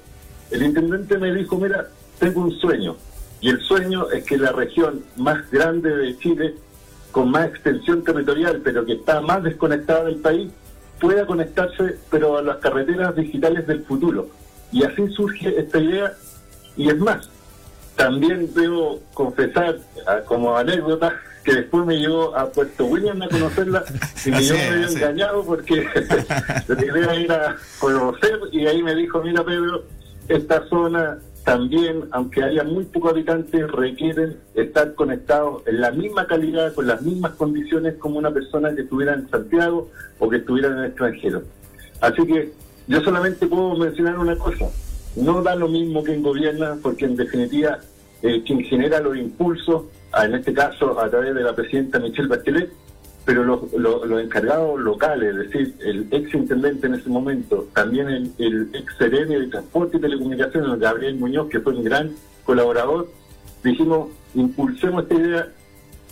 el 0.50 0.62
intendente 0.62 1.19
me 1.19 1.35
dijo, 1.35 1.59
mira, 1.59 1.87
tengo 2.19 2.41
un 2.41 2.53
sueño 2.53 2.97
y 3.43 3.50
el 3.50 3.61
sueño 3.61 4.11
es 4.11 4.25
que 4.25 4.38
la 4.38 4.52
región 4.52 5.02
más 5.16 5.50
grande 5.50 5.95
de 5.95 6.16
Chile 6.19 6.55
con 7.11 7.31
más 7.31 7.47
extensión 7.47 8.05
territorial, 8.05 8.61
pero 8.62 8.85
que 8.85 8.95
está 8.95 9.21
más 9.21 9.43
desconectada 9.43 10.05
del 10.05 10.17
país, 10.17 10.50
pueda 11.00 11.26
conectarse, 11.26 11.99
pero 12.11 12.38
a 12.38 12.43
las 12.43 12.59
carreteras 12.59 13.17
digitales 13.17 13.67
del 13.67 13.85
futuro. 13.85 14.29
Y 14.73 14.85
así 14.85 15.09
surge 15.09 15.59
esta 15.59 15.79
idea, 15.79 16.12
y 16.76 16.88
es 16.88 16.99
más, 16.99 17.29
también 17.97 18.52
debo 18.55 19.00
confesar 19.14 19.76
ah, 20.07 20.21
como 20.26 20.57
anécdota 20.57 21.14
que 21.45 21.55
después 21.55 21.87
me 21.87 21.97
llevó 21.97 22.37
a 22.37 22.50
Puerto 22.50 22.85
William 22.85 23.21
a 23.23 23.29
conocerla 23.29 23.85
y 24.25 24.31
me, 24.31 24.45
yo 24.45 24.55
me 24.55 24.62
había 24.62 24.87
engañado 24.88 25.45
porque 25.45 25.87
la 26.69 26.85
idea 26.85 27.14
era 27.14 27.57
conocer 27.79 28.38
y 28.52 28.67
ahí 28.67 28.83
me 28.83 28.95
dijo, 28.95 29.23
mira 29.23 29.45
Pedro, 29.45 29.85
esta 30.29 30.67
zona 30.69 31.19
también, 31.44 32.04
aunque 32.11 32.42
haya 32.42 32.64
muy 32.64 32.85
pocos 32.85 33.12
habitantes, 33.12 33.70
requieren 33.70 34.37
estar 34.54 34.94
conectados 34.94 35.62
en 35.66 35.80
la 35.80 35.90
misma 35.90 36.26
calidad, 36.26 36.75
con 36.75 36.87
las 36.87 37.02
mismas 37.02 37.32
condiciones 37.32 37.94
como 37.97 38.18
una 38.18 38.30
persona 38.30 38.75
que 38.75 38.82
estuviera 38.82 39.14
en 39.14 39.28
Santiago 39.30 39.90
o 40.18 40.28
que 40.28 40.37
estuviera 40.37 40.68
en 40.68 40.78
el 40.78 40.85
extranjero. 40.87 41.42
Así 42.00 42.26
que 42.26 42.52
yo 42.87 43.00
solamente 43.00 43.47
puedo 43.47 43.75
mencionar 43.76 44.18
una 44.18 44.37
cosa, 44.37 44.66
no 45.16 45.42
da 45.42 45.54
lo 45.54 45.68
mismo 45.68 46.04
que 46.04 46.14
en 46.14 46.23
gobierna, 46.23 46.76
porque 46.82 47.06
en 47.06 47.16
definitiva 47.16 47.78
eh, 48.23 48.42
quien 48.47 48.62
genera 48.64 49.00
los 49.00 49.16
impulsos, 49.16 49.85
en 50.23 50.35
este 50.35 50.52
caso 50.52 51.00
a 51.00 51.09
través 51.09 51.35
de 51.35 51.42
la 51.42 51.54
presidenta 51.54 51.99
Michelle 51.99 52.28
Bachelet, 52.28 52.70
pero 53.31 53.45
los, 53.45 53.73
los, 53.73 54.21
encargados 54.21 54.81
locales, 54.81 55.37
es 55.37 55.53
decir, 55.53 55.75
el 55.85 56.09
ex 56.11 56.35
intendente 56.35 56.89
en 56.89 56.95
ese 56.95 57.09
momento, 57.09 57.69
también 57.73 58.09
el, 58.09 58.71
ex 58.75 58.97
sereno 58.99 59.39
de 59.39 59.47
Transporte 59.47 59.99
y 59.99 60.01
Telecomunicaciones, 60.01 60.81
Gabriel 60.81 61.15
Muñoz, 61.15 61.49
que 61.49 61.61
fue 61.61 61.75
un 61.75 61.85
gran 61.85 62.11
colaborador, 62.45 63.09
dijimos, 63.63 64.09
impulsemos 64.35 65.05
esta 65.05 65.15
idea, 65.15 65.49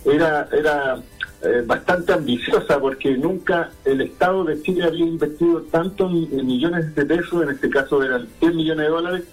era, 0.05 0.47
era 0.53 0.99
eh, 1.41 1.61
bastante 1.65 2.13
ambiciosa 2.13 2.79
porque 2.79 3.17
nunca 3.17 3.69
el 3.83 3.99
Estado 3.99 4.45
de 4.45 4.61
Chile 4.61 4.85
había 4.85 5.05
invertido 5.05 5.63
tantos 5.63 6.09
millones 6.09 6.95
de 6.95 7.05
pesos, 7.05 7.43
en 7.43 7.49
este 7.49 7.69
caso 7.69 8.01
eran 8.01 8.29
10 8.39 8.55
millones 8.55 8.85
de 8.85 8.89
dólares, 8.89 9.23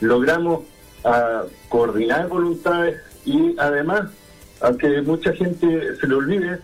logramos 0.00 0.60
ah, 1.04 1.42
coordinar 1.68 2.26
voluntades 2.28 2.96
y 3.26 3.54
además, 3.58 4.08
aunque 4.62 5.02
mucha 5.02 5.34
gente 5.34 5.94
se 5.94 6.06
le 6.06 6.14
olvide, 6.14 6.58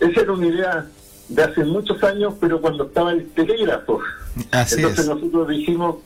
esa 0.00 0.20
era 0.20 0.32
una 0.32 0.46
idea 0.46 0.86
de 1.28 1.42
hace 1.42 1.64
muchos 1.64 2.02
años, 2.04 2.34
pero 2.40 2.60
cuando 2.60 2.84
estaba 2.84 3.12
el 3.12 3.26
telégrafo. 3.30 4.00
Entonces 4.36 5.06
nosotros 5.08 5.48
dijimos, 5.48 5.96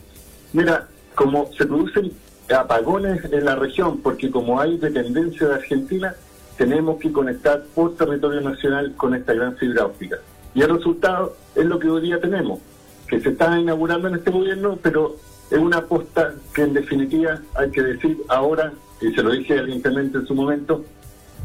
mira, 0.53 0.89
como 1.15 1.51
se 1.53 1.67
producen 1.67 2.13
apagones 2.55 3.25
en 3.25 3.45
la 3.45 3.57
región, 3.57 3.99
porque 3.99 4.31
como 4.31 4.61
hay 4.61 4.79
dependencia 4.79 5.49
de 5.49 5.55
Argentina, 5.55 6.15
tenemos 6.57 6.99
que 7.01 7.13
conectar 7.13 7.65
por 7.75 7.97
territorio 7.97 8.41
nacional 8.41 8.95
con 8.97 9.15
esta 9.15 9.33
gran 9.33 9.57
fibra 9.57 9.87
óptica. 9.87 10.19
Y 10.55 10.63
el 10.63 10.77
resultado 10.77 11.37
es 11.55 11.65
lo 11.65 11.79
que 11.79 11.89
hoy 11.89 12.03
día 12.03 12.21
tenemos, 12.21 12.61
que 13.09 13.21
se 13.21 13.31
está 13.31 13.59
inaugurando 13.59 14.09
en 14.09 14.17
este 14.17 14.31
gobierno, 14.31 14.79
pero 14.83 15.17
es 15.51 15.59
una 15.59 15.79
aposta 15.79 16.35
que 16.55 16.63
en 16.63 16.75
definitiva 16.75 17.41
hay 17.55 17.71
que 17.71 17.83
decir 17.83 18.19
ahora, 18.29 18.73
y 19.01 19.13
se 19.13 19.23
lo 19.23 19.31
dije 19.31 19.59
al 19.59 19.71
intendente 19.71 20.19
en 20.19 20.27
su 20.27 20.35
momento, 20.35 20.85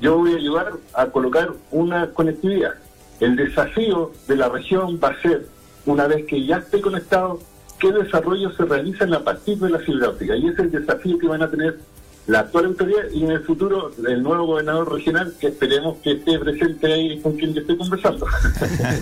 yo 0.02 0.18
voy 0.18 0.34
a 0.34 0.38
ayudar 0.38 0.74
a 0.94 1.06
colocar 1.08 1.52
una 1.72 2.12
conectividad. 2.12 2.76
El 3.20 3.36
desafío 3.36 4.12
de 4.28 4.36
la 4.36 4.50
región 4.50 5.00
va 5.04 5.10
a 5.10 5.22
ser, 5.22 5.48
una 5.86 6.08
vez 6.08 6.26
que 6.26 6.46
ya 6.46 6.58
esté 6.58 6.82
conectado, 6.82 7.40
qué 7.80 7.92
desarrollo 7.92 8.52
se 8.52 8.66
realizan 8.66 9.14
a 9.14 9.24
partir 9.24 9.58
de 9.58 9.70
la 9.70 9.80
fibra 9.80 10.10
óptica. 10.10 10.36
Y 10.36 10.48
ese 10.48 10.54
es 10.54 10.60
el 10.60 10.72
desafío 10.72 11.18
que 11.18 11.28
van 11.28 11.42
a 11.42 11.50
tener 11.50 11.80
la 12.28 12.40
actual 12.40 12.66
autoridad 12.66 13.04
y 13.14 13.24
en 13.24 13.32
el 13.32 13.44
futuro 13.44 13.92
el 14.08 14.24
nuevo 14.24 14.48
gobernador 14.48 14.92
regional 14.92 15.36
que 15.40 15.48
esperemos 15.48 15.98
que 16.04 16.14
esté 16.14 16.40
presente 16.40 16.92
ahí 16.92 17.20
con 17.20 17.34
quien 17.38 17.54
yo 17.54 17.62
estoy 17.62 17.78
conversando. 17.78 18.26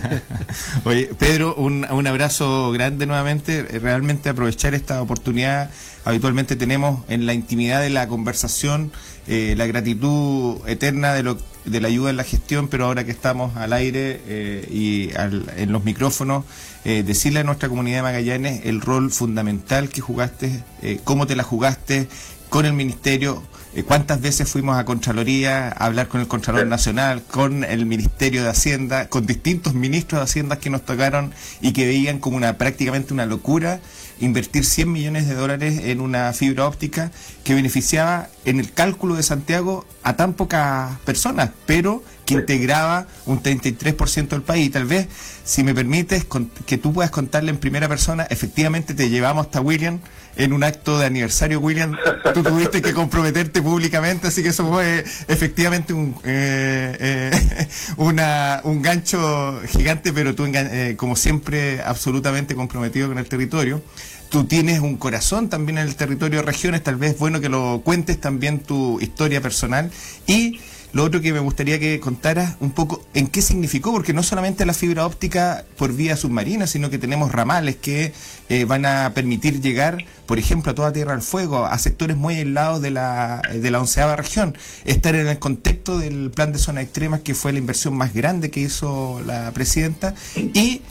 Oye, 0.85 1.09
Pedro, 1.17 1.55
un, 1.55 1.85
un 1.89 2.07
abrazo 2.07 2.71
grande 2.71 3.05
nuevamente. 3.05 3.63
Realmente 3.63 4.29
aprovechar 4.29 4.73
esta 4.73 5.01
oportunidad. 5.01 5.69
Habitualmente 6.05 6.57
tenemos 6.57 7.01
en 7.07 7.25
la 7.25 7.33
intimidad 7.33 7.81
de 7.81 7.89
la 7.89 8.07
conversación 8.09 8.91
eh, 9.25 9.55
la 9.57 9.65
gratitud 9.67 10.57
eterna 10.67 11.13
de, 11.13 11.23
lo, 11.23 11.37
de 11.63 11.79
la 11.79 11.87
ayuda 11.87 12.09
en 12.09 12.17
la 12.17 12.25
gestión, 12.25 12.67
pero 12.67 12.85
ahora 12.85 13.05
que 13.05 13.11
estamos 13.11 13.55
al 13.55 13.71
aire 13.71 14.19
eh, 14.27 14.67
y 14.69 15.11
en 15.55 15.71
los 15.71 15.85
micrófonos, 15.85 16.43
eh, 16.83 17.03
decirle 17.03 17.39
a 17.39 17.43
nuestra 17.45 17.69
comunidad 17.69 17.99
de 17.99 18.01
Magallanes 18.01 18.65
el 18.65 18.81
rol 18.81 19.11
fundamental 19.11 19.87
que 19.87 20.01
jugaste, 20.01 20.61
cómo 21.05 21.25
te 21.25 21.37
la 21.37 21.43
jugaste 21.43 22.09
con 22.53 22.67
el 22.67 22.73
Ministerio, 22.73 23.41
cuántas 23.87 24.21
veces 24.21 24.47
fuimos 24.47 24.77
a 24.77 24.85
Contraloría 24.85 25.69
a 25.69 25.85
hablar 25.87 26.07
con 26.07 26.21
el 26.21 26.27
Contralor 26.27 26.67
Nacional, 26.67 27.23
con 27.23 27.63
el 27.63 27.87
Ministerio 27.87 28.43
de 28.43 28.49
Hacienda, 28.49 29.09
con 29.09 29.25
distintos 29.25 29.73
ministros 29.73 30.19
de 30.19 30.25
Hacienda 30.25 30.59
que 30.59 30.69
nos 30.69 30.85
tocaron 30.85 31.33
y 31.61 31.73
que 31.73 31.87
veían 31.87 32.19
como 32.19 32.37
una 32.37 32.59
prácticamente 32.59 33.11
una 33.11 33.25
locura 33.25 33.79
invertir 34.19 34.65
100 34.65 34.91
millones 34.91 35.27
de 35.27 35.33
dólares 35.33 35.81
en 35.85 35.99
una 35.99 36.31
fibra 36.31 36.67
óptica 36.67 37.11
que 37.43 37.55
beneficiaba 37.55 38.27
en 38.45 38.59
el 38.59 38.71
cálculo 38.71 39.15
de 39.15 39.23
Santiago 39.23 39.87
a 40.03 40.15
tan 40.15 40.35
pocas 40.35 40.99
personas, 40.99 41.49
pero 41.65 42.03
que 42.25 42.35
integraba 42.35 43.07
un 43.25 43.41
33% 43.41 44.29
del 44.29 44.41
país. 44.41 44.67
Y 44.67 44.69
tal 44.69 44.85
vez, 44.85 45.07
si 45.43 45.63
me 45.63 45.73
permites, 45.73 46.25
que 46.65 46.77
tú 46.77 46.93
puedas 46.93 47.11
contarle 47.11 47.51
en 47.51 47.57
primera 47.57 47.87
persona, 47.87 48.23
efectivamente 48.29 48.93
te 48.93 49.09
llevamos 49.09 49.45
hasta 49.45 49.61
William 49.61 49.99
en 50.35 50.53
un 50.53 50.63
acto 50.63 50.97
de 50.97 51.05
aniversario, 51.05 51.59
William, 51.59 51.95
tú 52.33 52.41
tuviste 52.41 52.81
que 52.81 52.93
comprometerte 52.93 53.61
públicamente, 53.61 54.27
así 54.27 54.41
que 54.41 54.49
eso 54.49 54.67
fue 54.67 55.03
efectivamente 55.27 55.93
un, 55.93 56.15
eh, 56.23 57.31
eh, 57.31 57.67
una, 57.97 58.61
un 58.63 58.81
gancho 58.81 59.61
gigante, 59.67 60.11
pero 60.11 60.33
tú, 60.33 60.45
eh, 60.45 60.95
como 60.97 61.15
siempre, 61.15 61.81
absolutamente 61.83 62.55
comprometido 62.55 63.09
con 63.09 63.19
el 63.19 63.27
territorio. 63.27 63.83
Tú 64.29 64.45
tienes 64.45 64.79
un 64.79 64.97
corazón 64.97 65.47
también 65.49 65.77
en 65.77 65.87
el 65.87 65.95
territorio 65.95 66.39
de 66.39 66.45
regiones, 66.47 66.81
tal 66.81 66.95
vez 66.95 67.19
bueno 67.19 67.39
que 67.39 67.49
lo 67.49 67.81
cuentes 67.85 68.19
también 68.19 68.59
tu 68.59 68.99
historia 68.99 69.41
personal. 69.41 69.91
Y 70.25 70.59
lo 70.93 71.03
otro 71.03 71.21
que 71.21 71.33
me 71.33 71.39
gustaría 71.39 71.79
que 71.79 71.99
contaras 71.99 72.55
un 72.59 72.71
poco 72.71 73.03
en 73.15 73.27
qué 73.27 73.41
significó, 73.41 73.91
porque 73.91 74.13
no 74.13 74.21
solamente 74.21 74.63
la 74.65 74.75
fibra 74.75 75.05
óptica 75.07 75.65
por 75.75 75.93
vía 75.93 76.15
submarina, 76.15 76.67
sino 76.67 76.91
que 76.91 76.99
tenemos 76.99 77.31
ramales 77.31 77.75
que 77.75 78.13
eh, 78.49 78.65
van 78.65 78.85
a 78.85 79.11
permitir 79.15 79.59
llegar, 79.59 80.05
por 80.27 80.37
ejemplo, 80.37 80.71
a 80.71 80.75
toda 80.75 80.93
Tierra 80.93 81.13
del 81.13 81.23
Fuego, 81.23 81.65
a 81.65 81.77
sectores 81.79 82.15
muy 82.15 82.35
aislados 82.35 82.81
de 82.81 82.91
la, 82.91 83.41
de 83.51 83.71
la 83.71 83.79
onceava 83.79 84.15
región, 84.15 84.55
estar 84.85 85.15
en 85.15 85.27
el 85.27 85.39
contexto 85.39 85.97
del 85.97 86.29
plan 86.29 86.53
de 86.53 86.59
zona 86.59 86.81
extremas, 86.81 87.21
que 87.21 87.33
fue 87.33 87.51
la 87.53 87.59
inversión 87.59 87.95
más 87.95 88.13
grande 88.13 88.51
que 88.51 88.59
hizo 88.59 89.19
la 89.25 89.51
presidenta, 89.51 90.13
y 90.35 90.81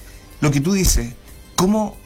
lo 0.40 0.50
que 0.50 0.60
tú 0.60 0.72
dices, 0.72 1.10
cómo 1.54 1.96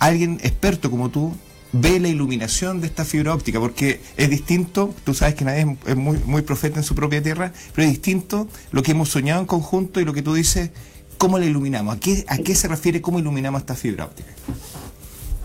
alguien 0.00 0.40
experto 0.42 0.90
como 0.90 1.10
tú 1.10 1.32
ve 1.80 2.00
la 2.00 2.08
iluminación 2.08 2.80
de 2.80 2.86
esta 2.86 3.04
fibra 3.04 3.34
óptica, 3.34 3.60
porque 3.60 4.00
es 4.16 4.30
distinto, 4.30 4.94
tú 5.04 5.14
sabes 5.14 5.34
que 5.34 5.44
nadie 5.44 5.76
es 5.86 5.96
muy, 5.96 6.18
muy 6.24 6.42
profeta 6.42 6.78
en 6.78 6.84
su 6.84 6.94
propia 6.94 7.22
tierra, 7.22 7.52
pero 7.74 7.86
es 7.86 7.92
distinto 7.92 8.48
lo 8.72 8.82
que 8.82 8.92
hemos 8.92 9.08
soñado 9.08 9.40
en 9.40 9.46
conjunto 9.46 10.00
y 10.00 10.04
lo 10.04 10.12
que 10.12 10.22
tú 10.22 10.34
dices, 10.34 10.70
¿cómo 11.18 11.38
la 11.38 11.46
iluminamos? 11.46 11.96
¿A 11.96 12.00
qué, 12.00 12.24
a 12.28 12.38
qué 12.38 12.54
se 12.54 12.68
refiere 12.68 13.00
cómo 13.00 13.18
iluminamos 13.18 13.60
esta 13.60 13.74
fibra 13.74 14.06
óptica? 14.06 14.30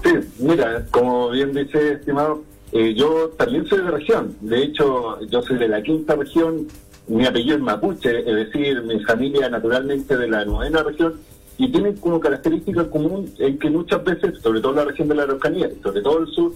Sí, 0.03 0.11
mira, 0.39 0.85
como 0.89 1.29
bien 1.29 1.53
dice, 1.53 1.93
estimado, 1.93 2.43
eh, 2.71 2.93
yo 2.95 3.29
también 3.37 3.67
soy 3.67 3.79
de 3.79 3.91
región, 3.91 4.35
de 4.41 4.63
hecho 4.63 5.19
yo 5.27 5.41
soy 5.41 5.57
de 5.57 5.67
la 5.67 5.83
quinta 5.83 6.15
región, 6.15 6.67
mi 7.07 7.25
apellido 7.25 7.57
es 7.57 7.61
mapuche, 7.61 8.19
es 8.19 8.35
decir, 8.35 8.81
mi 8.83 9.03
familia 9.03 9.49
naturalmente 9.49 10.15
de 10.15 10.27
la 10.27 10.45
novena 10.45 10.81
región, 10.81 11.15
y 11.57 11.71
tienen 11.71 11.95
como 11.97 12.19
característica 12.19 12.89
común 12.89 13.31
en 13.37 13.59
que 13.59 13.69
muchas 13.69 14.03
veces, 14.03 14.39
sobre 14.39 14.61
todo 14.61 14.71
en 14.71 14.77
la 14.77 14.85
región 14.85 15.07
de 15.07 15.15
la 15.15 15.23
Araucanía, 15.23 15.69
sobre 15.83 16.01
todo 16.01 16.19
el 16.19 16.27
sur, 16.27 16.53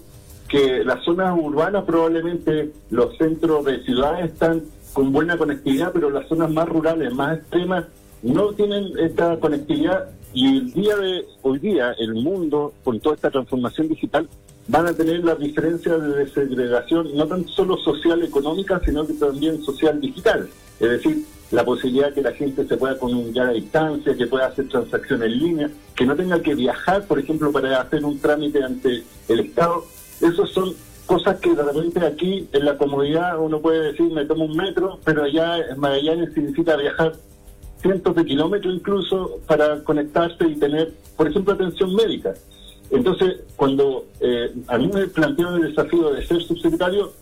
que 0.48 0.84
las 0.84 1.04
zonas 1.04 1.38
urbanas 1.40 1.84
probablemente 1.86 2.72
los 2.90 3.18
centros 3.18 3.66
de 3.66 3.84
ciudades 3.84 4.32
están 4.32 4.64
con 4.94 5.12
buena 5.12 5.38
conectividad, 5.38 5.92
pero 5.92 6.10
las 6.10 6.28
zonas 6.28 6.52
más 6.52 6.70
rurales, 6.70 7.14
más 7.14 7.38
extremas, 7.40 7.86
no 8.24 8.54
tienen 8.54 8.98
esta 8.98 9.40
conectividad 9.40 10.10
y 10.34 10.58
el 10.58 10.74
día 10.74 10.96
de 10.98 11.25
hoy 11.44 11.60
día, 11.60 11.94
el 11.98 12.14
mundo, 12.16 12.74
con 12.84 13.00
toda 13.00 13.16
esta 13.16 13.32
transformación 13.32 13.88
digital, 13.88 14.28
van 14.68 14.88
a 14.88 14.94
tener 14.94 15.24
las 15.24 15.40
diferencias 15.40 16.02
de 16.02 16.28
segregación, 16.28 17.16
no 17.16 17.28
tan 17.28 17.48
solo 17.48 17.78
social 17.78 18.24
económica, 18.24 18.82
sino 18.84 19.06
que 19.06 19.14
también 19.14 19.62
social 19.64 20.02
digital. 20.02 20.50
Es 20.80 20.90
decir, 20.90 21.25
la 21.52 21.64
posibilidad 21.64 22.10
de 22.10 22.16
que 22.16 22.22
la 22.22 22.32
gente 22.34 22.68
se 22.68 22.78
pueda 22.78 22.98
comunicar 22.98 23.48
a 23.48 23.52
distancia, 23.52 24.16
que 24.16 24.28
pueda 24.28 24.48
hacer 24.48 24.68
transacciones 24.68 25.32
en 25.32 25.40
línea, 25.40 25.70
que 25.96 26.06
no 26.06 26.16
tenga 26.16 26.42
que 26.42 26.56
viajar, 26.56 27.06
por 27.06 27.20
ejemplo, 27.20 27.52
para 27.52 27.82
hacer 27.82 28.04
un 28.04 28.20
trámite 28.20 28.64
ante 28.64 29.04
el 29.28 29.40
Estado. 29.40 29.86
Esas 30.22 30.50
son 30.50 30.74
cosas 31.06 31.40
que 31.40 31.54
de 31.54 31.64
repente 31.64 32.00
aquí 32.06 32.48
en 32.52 32.66
la 32.66 32.78
comodidad 32.78 33.40
uno 33.40 33.60
puede 33.60 33.92
decir 33.92 34.12
me 34.12 34.25
tomo 34.25 34.46
un 34.46 34.58
metro, 34.58 35.00
pero 35.06 35.24
allá 35.24 35.60
en 35.60 35.80
Magallanes 35.80 36.36
necesita 36.36 36.75
viajar 36.75 37.14
cientos 37.82 38.16
de 38.16 38.25
kilómetros 38.25 38.74
incluso 38.74 39.40
para 39.46 39.84
conectarse 39.84 40.48
y 40.48 40.56
tener, 40.56 40.94
por 41.16 41.28
ejemplo, 41.28 41.54
atención 41.54 41.94
médica. 41.94 42.34
Entonces, 42.90 43.42
cuando 43.56 44.06
eh, 44.20 44.52
a 44.68 44.78
mí 44.78 44.90
me 44.92 45.08
planteó 45.08 45.56
el 45.56 45.70
desafío 45.70 46.12
de 46.12 46.25
ser 46.25 46.42
subsecretario, 46.42 47.14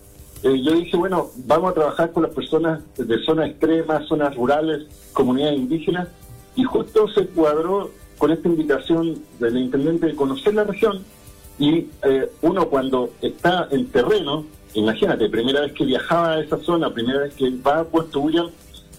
eh, 0.44 0.62
yo 0.62 0.74
dije, 0.74 0.98
bueno, 0.98 1.30
vamos 1.46 1.72
a 1.72 1.74
trabajar 1.74 2.12
con 2.12 2.24
las 2.24 2.34
personas 2.34 2.82
de 2.98 3.18
zonas 3.24 3.50
extremas, 3.50 4.06
zonas 4.08 4.36
rurales, 4.36 4.84
comunidades 5.14 5.58
indígenas, 5.58 6.10
y 6.56 6.64
justo 6.64 7.08
se 7.08 7.28
cuadró 7.28 7.92
con 8.18 8.32
esta 8.32 8.48
invitación 8.48 9.22
del 9.40 9.58
intendente 9.58 10.08
de 10.08 10.16
conocer 10.16 10.54
la 10.54 10.66
región, 10.66 11.04
y 11.58 11.88
eh, 12.04 12.30
uno 12.42 12.68
cuando 12.68 13.12
está 13.22 13.68
en 13.72 13.88
terreno, 13.88 14.46
imagínate, 14.74 15.30
primera 15.30 15.62
vez 15.62 15.74
que 15.74 15.86
viajaba 15.86 16.34
a 16.34 16.40
esa 16.42 16.58
zona, 16.58 16.94
primera 16.94 17.20
vez 17.20 17.34
que 17.36 17.50
va 17.66 17.80
a 17.80 17.84
Puerto 17.86 18.20
William, 18.20 18.50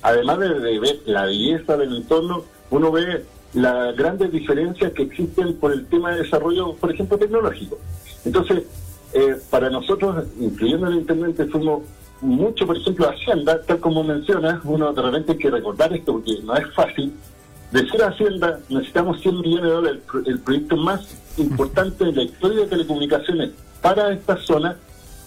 además 0.02 0.38
de, 0.38 0.60
de 0.60 0.80
ver 0.80 1.00
la 1.06 1.26
belleza 1.26 1.76
del 1.76 1.94
entorno, 1.96 2.44
uno 2.70 2.90
ve 2.90 3.24
las 3.54 3.96
grandes 3.96 4.32
diferencias 4.32 4.92
que 4.92 5.02
existen 5.02 5.54
por 5.54 5.72
el 5.72 5.86
tema 5.86 6.12
de 6.12 6.22
desarrollo, 6.22 6.74
por 6.74 6.92
ejemplo, 6.92 7.16
tecnológico. 7.18 7.78
Entonces, 8.24 8.64
eh, 9.14 9.37
para 9.49 9.71
nosotros, 9.71 10.25
incluyendo 10.40 10.88
el 10.88 10.97
intendente, 10.97 11.47
fuimos 11.47 11.83
mucho, 12.21 12.66
por 12.66 12.76
ejemplo, 12.76 13.09
Hacienda, 13.09 13.62
tal 13.62 13.78
como 13.78 14.02
mencionas, 14.02 14.61
uno 14.64 14.92
de 14.92 15.02
repente 15.02 15.33
hay 15.33 15.38
que 15.38 15.50
recordar 15.50 15.92
esto 15.92 16.14
porque 16.14 16.40
no 16.42 16.56
es 16.56 16.75
fácil. 16.75 17.12
De 17.71 17.88
ser 17.88 18.02
Hacienda 18.02 18.59
necesitamos 18.68 19.21
100 19.21 19.40
millones 19.40 19.62
de 19.62 19.71
dólares, 19.71 20.02
el, 20.26 20.40
proyecto 20.40 20.76
más 20.76 21.16
importante 21.37 22.04
en 22.04 22.16
la 22.16 22.23
historia 22.25 22.61
de 22.62 22.66
telecomunicaciones 22.66 23.50
para 23.80 24.12
esta 24.12 24.37
zona. 24.38 24.76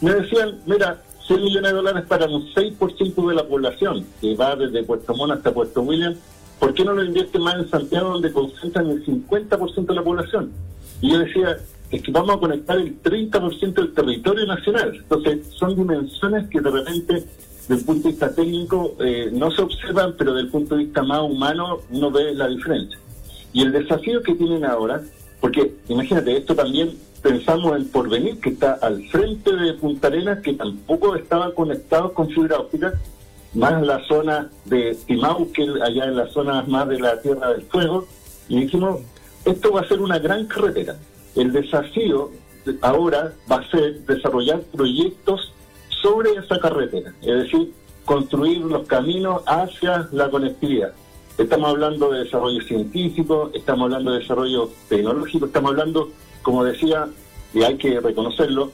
Me 0.02 0.14
decían, 0.14 0.60
mira, 0.66 1.02
100 1.26 1.44
millones 1.44 1.72
de 1.72 1.78
dólares 1.78 2.04
para 2.10 2.26
un 2.26 2.46
6% 2.54 3.30
de 3.30 3.36
la 3.36 3.48
población, 3.48 4.06
que 4.20 4.36
va 4.36 4.56
desde 4.58 4.84
Puerto 4.84 5.16
Montt 5.16 5.32
hasta 5.32 5.54
Puerto 5.54 5.82
William, 5.82 6.14
¿por 6.60 6.74
qué 6.74 6.84
no 6.84 6.92
lo 6.92 7.06
invierte 7.06 7.40
más 7.40 7.56
en 7.56 7.70
Santiago, 7.70 8.12
donde 8.12 8.34
concentran 8.34 8.90
el 8.90 9.06
50% 9.06 9.86
de 9.86 9.96
la 9.96 10.04
población? 10.04 10.52
Y 11.00 11.12
yo 11.12 11.20
decía, 11.20 11.58
es 11.92 12.02
que 12.02 12.12
vamos 12.12 12.36
a 12.36 12.40
conectar 12.40 12.78
el 12.78 13.02
30% 13.02 13.74
del 13.74 13.94
territorio 13.94 14.46
nacional. 14.46 14.96
Entonces, 14.96 15.48
son 15.58 15.76
dimensiones 15.76 16.50
que 16.50 16.60
de 16.60 16.70
repente, 16.70 17.14
desde 17.68 17.76
el 17.76 17.86
punto 17.86 18.04
de 18.04 18.10
vista 18.10 18.36
técnico, 18.36 18.96
eh, 19.00 19.30
no 19.32 19.52
se 19.52 19.62
observan, 19.62 20.16
pero 20.18 20.34
desde 20.34 20.48
el 20.48 20.52
punto 20.52 20.76
de 20.76 20.84
vista 20.84 21.04
más 21.04 21.22
humano, 21.22 21.80
uno 21.90 22.12
ve 22.12 22.34
la 22.34 22.48
diferencia. 22.48 23.00
Y 23.54 23.62
el 23.62 23.72
desafío 23.72 24.22
que 24.22 24.36
tienen 24.36 24.66
ahora, 24.66 25.02
porque 25.40 25.76
imagínate, 25.88 26.36
esto 26.36 26.56
también 26.56 26.92
pensamos 27.22 27.78
en 27.78 27.88
Porvenir, 27.90 28.40
que 28.40 28.50
está 28.50 28.74
al 28.74 29.04
frente 29.08 29.56
de 29.56 29.74
Punta 29.74 30.08
Arenas, 30.08 30.40
que 30.40 30.54
tampoco 30.54 31.16
estaba 31.16 31.54
conectado 31.54 32.14
con 32.14 32.30
fibra 32.30 32.60
óptica, 32.60 32.94
más 33.54 33.82
la 33.82 34.06
zona 34.08 34.50
de 34.66 34.96
Timau, 35.08 35.52
que 35.52 35.64
allá 35.82 36.06
en 36.06 36.18
las 36.18 36.32
zonas 36.32 36.68
más 36.68 36.88
de 36.90 37.00
la 37.00 37.22
Tierra 37.22 37.54
del 37.54 37.62
Fuego, 37.64 38.06
y 38.50 38.62
dijimos, 38.62 39.02
esto 39.46 39.72
va 39.72 39.82
a 39.82 39.88
ser 39.88 40.02
una 40.02 40.20
gran 40.20 40.46
carretera. 40.46 40.98
El 41.38 41.52
desafío 41.52 42.32
ahora 42.82 43.32
va 43.50 43.58
a 43.58 43.70
ser 43.70 44.00
desarrollar 44.06 44.62
proyectos 44.76 45.54
sobre 46.02 46.32
esa 46.32 46.60
carretera, 46.60 47.14
es 47.22 47.44
decir, 47.44 47.74
construir 48.06 48.58
los 48.62 48.88
caminos 48.88 49.44
hacia 49.46 50.10
la 50.12 50.32
conectividad. 50.32 50.94
Estamos 51.38 51.70
hablando 51.70 52.10
de 52.12 52.24
desarrollo 52.24 52.60
científico, 52.62 53.52
estamos 53.54 53.86
hablando 53.86 54.12
de 54.12 54.20
desarrollo 54.20 54.72
tecnológico, 54.90 55.46
estamos 55.46 55.72
hablando, 55.72 56.10
como 56.42 56.64
decía, 56.64 57.08
y 57.54 57.62
hay 57.62 57.78
que 57.78 58.00
reconocerlo, 58.00 58.72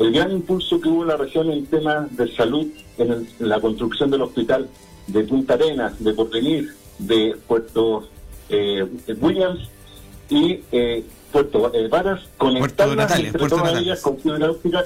el 0.00 0.12
gran 0.12 0.32
impulso 0.32 0.80
que 0.80 0.88
hubo 0.88 1.02
en 1.02 1.08
la 1.08 1.16
región 1.16 1.48
en 1.52 1.66
temas 1.66 2.16
de 2.16 2.34
salud, 2.34 2.66
en, 2.98 3.28
la 3.38 3.60
construcción 3.60 4.10
del 4.10 4.22
hospital 4.22 4.68
de 5.06 5.22
Punta 5.22 5.54
Arenas, 5.54 6.02
de 6.02 6.12
Porvenir, 6.12 6.74
de 6.98 7.36
Puerto 7.46 8.08
eh, 8.48 8.84
Williams 9.20 9.60
y 10.28 10.60
eh, 10.72 11.04
Puerto 11.32 11.72
eh, 11.74 11.88
Varas, 11.88 12.20
conectarlas 12.36 13.18
entre 13.18 13.48
todas 13.48 13.80
ellas 13.80 14.00
con 14.00 14.18
fibra 14.18 14.50
óptica, 14.50 14.84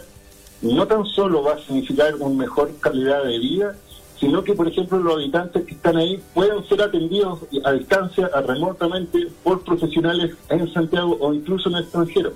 no 0.62 0.86
tan 0.86 1.04
solo 1.06 1.42
va 1.42 1.54
a 1.54 1.58
significar 1.58 2.14
una 2.16 2.34
mejor 2.34 2.70
calidad 2.80 3.24
de 3.24 3.38
vida, 3.38 3.76
sino 4.18 4.42
que, 4.42 4.54
por 4.54 4.68
ejemplo, 4.68 4.98
los 4.98 5.14
habitantes 5.14 5.64
que 5.64 5.74
están 5.74 5.96
ahí 5.96 6.22
puedan 6.32 6.64
ser 6.66 6.82
atendidos 6.82 7.40
a 7.64 7.72
distancia, 7.72 8.30
a 8.32 8.40
remotamente, 8.40 9.28
por 9.42 9.62
profesionales 9.62 10.34
en 10.48 10.72
Santiago 10.72 11.16
o 11.20 11.34
incluso 11.34 11.68
en 11.68 11.76
el 11.76 11.82
extranjero. 11.82 12.32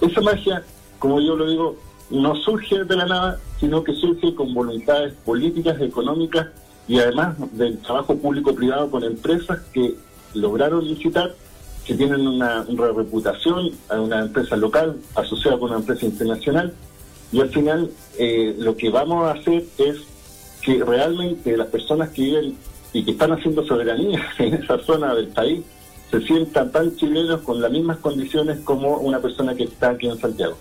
Esa 0.00 0.20
magia, 0.20 0.62
como 0.98 1.20
yo 1.20 1.36
lo 1.36 1.48
digo, 1.48 1.76
no 2.10 2.36
surge 2.36 2.84
de 2.84 2.96
la 2.96 3.06
nada, 3.06 3.40
sino 3.58 3.82
que 3.82 3.94
surge 3.94 4.34
con 4.34 4.52
voluntades 4.52 5.14
políticas, 5.24 5.80
económicas 5.80 6.48
y 6.86 6.98
además 6.98 7.36
del 7.52 7.78
trabajo 7.78 8.16
público-privado 8.16 8.90
con 8.90 9.04
empresas 9.04 9.60
que 9.72 9.94
lograron 10.34 10.84
licitar, 10.84 11.34
que 11.86 11.94
tienen 11.94 12.26
una, 12.26 12.64
reputación 12.64 13.70
a 13.88 14.00
una 14.00 14.20
empresa 14.20 14.56
local 14.56 14.96
asociada 15.14 15.58
con 15.58 15.70
una 15.70 15.80
empresa 15.80 16.06
internacional. 16.06 16.72
Y 17.32 17.40
al 17.40 17.50
final 17.50 17.90
eh, 18.18 18.54
lo 18.58 18.76
que 18.76 18.90
vamos 18.90 19.24
a 19.26 19.32
hacer 19.32 19.64
es 19.78 19.96
que 20.62 20.82
realmente 20.82 21.56
las 21.56 21.68
personas 21.68 22.10
que 22.10 22.22
viven 22.22 22.56
y 22.92 23.04
que 23.04 23.10
están 23.10 23.32
haciendo 23.32 23.66
soberanía 23.66 24.24
en 24.38 24.54
esa 24.54 24.78
zona 24.78 25.14
del 25.14 25.28
país 25.28 25.62
se 26.10 26.20
sientan 26.20 26.70
tan 26.70 26.94
chilenos 26.96 27.40
con 27.42 27.60
las 27.60 27.70
mismas 27.70 27.98
condiciones 27.98 28.58
como 28.60 28.98
una 28.98 29.20
persona 29.20 29.54
que 29.54 29.64
está 29.64 29.90
aquí 29.90 30.06
en 30.06 30.18
Santiago. 30.18 30.56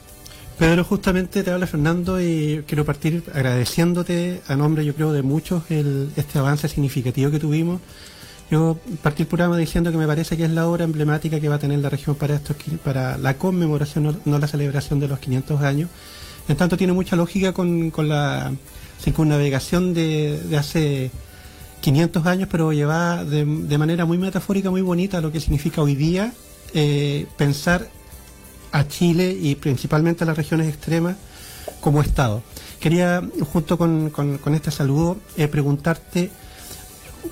Pedro, 0.57 0.83
justamente 0.83 1.43
te 1.43 1.51
habla 1.51 1.67
Fernando 1.67 2.21
y 2.21 2.63
quiero 2.67 2.85
partir 2.85 3.23
agradeciéndote 3.33 4.41
a 4.47 4.55
nombre, 4.55 4.85
yo 4.85 4.93
creo, 4.93 5.11
de 5.11 5.23
muchos 5.23 5.63
el, 5.69 6.11
este 6.15 6.39
avance 6.39 6.67
significativo 6.67 7.31
que 7.31 7.39
tuvimos. 7.39 7.81
Yo 8.53 8.77
partí 9.01 9.23
el 9.23 9.27
programa 9.27 9.57
diciendo 9.57 9.91
que 9.91 9.97
me 9.97 10.05
parece 10.05 10.37
que 10.37 10.43
es 10.45 10.51
la 10.51 10.67
hora 10.67 10.83
emblemática 10.83 11.39
que 11.39 11.49
va 11.49 11.55
a 11.55 11.57
tener 11.57 11.79
la 11.79 11.89
región 11.89 12.15
para 12.15 12.35
estos 12.35 12.55
para 12.83 13.17
la 13.17 13.33
conmemoración, 13.35 14.21
no, 14.25 14.37
la 14.37 14.47
celebración 14.47 14.99
de 14.99 15.07
los 15.07 15.17
500 15.17 15.63
años. 15.63 15.89
En 16.47 16.55
tanto, 16.55 16.77
tiene 16.77 16.93
mucha 16.93 17.15
lógica 17.15 17.51
con, 17.51 17.89
con 17.89 18.07
la 18.07 18.53
circunnavegación 19.01 19.95
de, 19.95 20.39
de 20.39 20.57
hace 20.57 21.09
500 21.81 22.27
años, 22.27 22.47
pero 22.51 22.71
lleva 22.71 23.25
de, 23.25 23.43
manera 23.79 24.05
muy 24.05 24.19
metafórica, 24.19 24.69
muy 24.69 24.81
bonita, 24.81 25.19
lo 25.19 25.31
que 25.31 25.39
significa 25.39 25.81
hoy 25.81 25.95
día 25.95 26.31
eh, 26.75 27.25
pensar 27.35 27.89
a 28.71 28.87
Chile 28.87 29.35
y 29.41 29.55
principalmente 29.55 30.25
a 30.25 30.27
las 30.27 30.37
regiones 30.37 30.67
extremas 30.67 31.15
como 31.81 32.03
Estado. 32.03 32.43
Quería, 32.79 33.23
junto 33.51 33.79
con, 33.79 34.11
con, 34.11 34.53
este 34.53 34.69
saludo, 34.69 35.17
eh, 35.37 35.47
preguntarte 35.47 36.29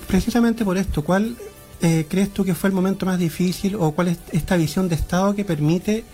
precisamente 0.06 0.64
por 0.64 0.76
esto, 0.76 1.02
¿cuál 1.02 1.36
eh, 1.80 2.06
crees 2.08 2.30
tú 2.30 2.44
que 2.44 2.54
fue 2.54 2.68
el 2.68 2.74
momento 2.74 3.06
más 3.06 3.18
difícil 3.18 3.76
o 3.76 3.92
cuál 3.92 4.08
es 4.08 4.18
esta 4.32 4.56
visión 4.56 4.88
de 4.88 4.94
Estado 4.94 5.34
que 5.34 5.44
permite 5.44 6.04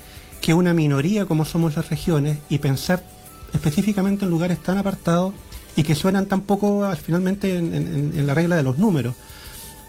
que 0.40 0.54
una 0.54 0.72
minoría 0.72 1.26
como 1.26 1.44
somos 1.44 1.76
las 1.76 1.90
regiones 1.90 2.38
y 2.48 2.58
pensar 2.58 3.02
específicamente 3.52 4.24
en 4.24 4.30
lugares 4.30 4.58
tan 4.62 4.78
apartados 4.78 5.34
y 5.76 5.82
que 5.82 5.94
suenan 5.94 6.26
tan 6.26 6.42
poco 6.42 6.90
finalmente 7.02 7.56
en, 7.56 8.26
la 8.26 8.34
regla 8.34 8.56
de 8.56 8.62
los 8.62 8.78
números? 8.78 9.14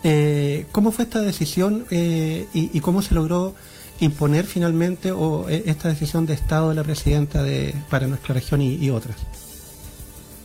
Eh, 0.03 0.65
¿Cómo 0.71 0.91
fue 0.91 1.05
esta 1.05 1.21
decisión 1.21 1.85
y, 1.91 2.45
y, 2.53 2.79
cómo 2.79 3.01
se 3.01 3.15
logró 3.15 3.55
imponer 3.99 4.45
finalmente 4.45 5.11
o 5.11 5.49
e, 5.49 5.63
esta 5.65 5.89
decisión 5.89 6.25
de 6.25 6.33
Estado 6.33 6.69
de 6.69 6.75
la 6.75 6.83
presidenta 6.83 7.43
de, 7.43 7.73
para 7.89 8.07
nuestra 8.07 8.33
región 8.33 8.61
y, 8.61 8.89
otras? 8.89 9.17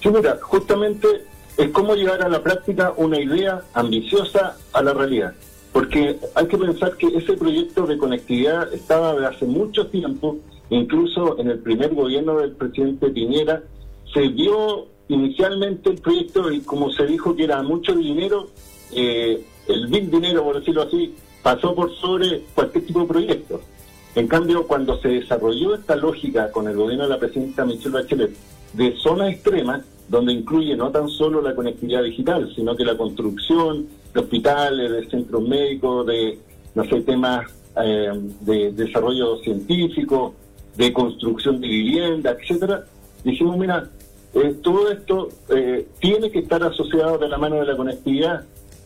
Sí, 0.02 0.08
mira, 0.08 0.38
justamente 0.42 1.08
es 1.56 1.70
cómo 1.70 1.94
llevar 1.94 2.22
a 2.22 2.28
la 2.28 2.42
práctica 2.42 2.92
una 2.96 3.20
idea 3.20 3.62
ambiciosa 3.74 4.56
a 4.72 4.82
la 4.82 4.92
realidad. 4.92 5.34
Porque 5.72 6.18
hay 6.34 6.46
que 6.46 6.58
pensar 6.58 6.96
que 6.96 7.08
ese 7.08 7.34
proyecto 7.34 7.86
de 7.86 7.98
conectividad 7.98 8.72
estaba 8.72 9.14
de 9.14 9.26
hace 9.26 9.44
mucho 9.44 9.88
tiempo, 9.88 10.38
incluso 10.70 11.38
en 11.38 11.48
el 11.50 11.58
primer 11.58 11.94
gobierno 11.94 12.38
del 12.38 12.52
presidente 12.52 13.08
Piñera, 13.10 13.62
se 14.12 14.28
vio 14.28 14.86
inicialmente 15.08 15.90
el 15.90 16.00
proyecto 16.00 16.50
y 16.50 16.60
como 16.60 16.90
se 16.90 17.06
dijo 17.06 17.34
que 17.34 17.44
era 17.44 17.62
mucho 17.62 17.94
dinero, 17.94 18.48
eh, 18.92 19.44
el 19.68 19.86
big 19.88 20.10
dinero, 20.10 20.44
por 20.44 20.58
decirlo 20.58 20.82
así, 20.82 21.14
pasó 21.42 21.74
por 21.74 21.94
sobre 21.96 22.42
cualquier 22.54 22.86
tipo 22.86 23.00
de 23.00 23.06
proyecto. 23.06 23.60
En 24.14 24.28
cambio, 24.28 24.66
cuando 24.66 25.00
se 25.00 25.08
desarrolló 25.08 25.74
esta 25.74 25.96
lógica 25.96 26.52
con 26.52 26.68
el 26.68 26.76
gobierno 26.76 27.04
de 27.04 27.10
la 27.10 27.18
presidenta 27.18 27.64
Michelle 27.64 27.90
Bachelet 27.90 28.30
de 28.72 28.96
zonas 28.98 29.32
extremas, 29.32 29.82
donde 30.08 30.32
incluye 30.32 30.76
no 30.76 30.90
tan 30.90 31.08
solo 31.08 31.40
la 31.40 31.54
conectividad 31.54 32.02
digital, 32.02 32.52
sino 32.54 32.76
que 32.76 32.84
la 32.84 32.96
construcción 32.96 33.86
de 34.12 34.20
hospitales, 34.20 34.90
de 34.90 35.10
centros 35.10 35.46
médicos, 35.46 36.06
de, 36.06 36.38
no 36.74 36.84
sé, 36.84 37.00
temas 37.02 37.46
eh, 37.82 38.12
de 38.40 38.72
desarrollo 38.72 39.38
científico, 39.38 40.34
de 40.76 40.92
construcción 40.92 41.60
de 41.60 41.68
vivienda, 41.68 42.36
etcétera, 42.38 42.84
dijimos, 43.24 43.56
mira, 43.56 43.90
eh, 44.34 44.56
todo 44.62 44.90
esto 44.90 45.28
eh, 45.48 45.86
tiene 46.00 46.30
que 46.30 46.40
estar 46.40 46.62
asociado 46.62 47.18
de 47.18 47.28
la 47.28 47.38
mano 47.38 47.56
de 47.56 47.66
la 47.66 47.76
conectividad 47.76 48.44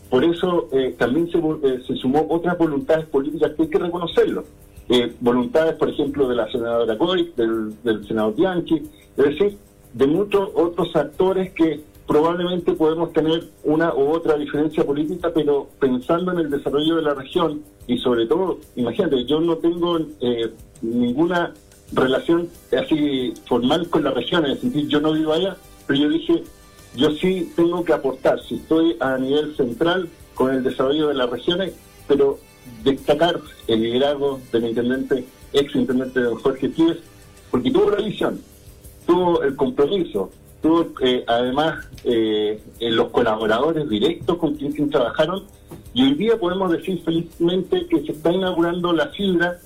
por 0.09 0.23
eso 0.23 0.69
eh, 0.71 0.95
también 0.97 1.29
se, 1.31 1.39
se, 1.85 1.95
sumó 1.95 2.25
otras 2.29 2.57
voluntades 2.57 3.05
políticas 3.05 3.51
que 3.55 3.63
hay 3.63 3.69
que 3.69 3.77
reconocerlo. 3.77 4.43
Voluntades, 5.19 5.75
por 5.75 5.89
ejemplo, 5.89 6.27
de 6.27 6.35
la 6.35 6.51
senadora 6.51 6.95
Goy, 6.95 7.31
del, 7.35 8.07
senador 8.07 8.35
Bianchi, 8.35 8.81
es 9.17 9.23
decir, 9.23 9.55
de 9.93 10.07
muchos 10.07 10.49
otros 10.53 10.95
actores 10.95 11.51
que 11.53 11.81
probablemente 12.07 12.73
podemos 12.73 13.13
tener 13.13 13.49
una 13.63 13.93
u 13.93 14.09
otra 14.09 14.35
diferencia 14.35 14.83
política, 14.83 15.31
pero 15.33 15.69
pensando 15.79 16.31
en 16.31 16.39
el 16.39 16.49
desarrollo 16.49 16.95
de 16.95 17.01
la 17.03 17.13
región 17.13 17.61
y 17.85 17.99
sobre 17.99 18.25
todo, 18.25 18.59
imagínate, 18.75 19.25
yo 19.25 19.39
no 19.39 19.57
tengo 19.57 19.99
ninguna 20.81 21.53
relación 21.91 22.49
así 22.75 23.33
formal 23.47 23.87
con 23.89 24.03
la 24.03 24.11
región, 24.11 24.45
es 24.45 24.61
decir, 24.61 24.87
yo 24.87 25.01
no 25.01 25.13
vivo 25.13 25.33
allá, 25.33 25.55
pero 25.85 25.99
yo 25.99 26.09
dije, 26.09 26.43
yo 26.95 27.11
sí 27.11 27.51
tengo 27.55 27.83
que 27.83 27.93
aportar, 27.93 28.41
si 28.41 28.55
estoy 28.55 28.95
a 28.99 29.17
nivel 29.17 29.55
central 29.55 30.09
con 30.33 30.53
el 30.53 30.63
desarrollo 30.63 31.09
de 31.09 31.13
las 31.13 31.29
regiones, 31.29 31.73
pero 32.07 32.39
destacar 32.83 33.39
el 33.67 33.81
liderazgo 33.81 34.39
del 34.51 34.65
intendente, 34.65 35.25
ex 35.53 35.75
intendente 35.75 36.21
don 36.21 36.35
Jorge 36.35 36.69
Píez, 36.69 36.97
porque 37.51 37.71
tuvo 37.71 37.91
la 37.91 37.97
visión, 37.97 38.39
tuvo 39.09 39.41
el 39.41 39.55
compromiso, 39.55 40.29
tuvo 40.61 40.85
eh, 41.01 41.23
además 41.25 41.83
eh, 42.03 42.61
los 42.79 43.09
colaboradores 43.09 43.89
directos 43.89 44.37
con 44.37 44.53
quienes 44.53 44.91
trabajaron, 44.91 45.45
y 45.95 46.03
hoy 46.03 46.13
día 46.13 46.39
podemos 46.39 46.71
decir 46.71 47.01
felizmente 47.03 47.87
que 47.87 48.01
se 48.01 48.11
está 48.11 48.31
inaugurando 48.31 48.93
la 48.93 49.07
fibra, 49.07 49.57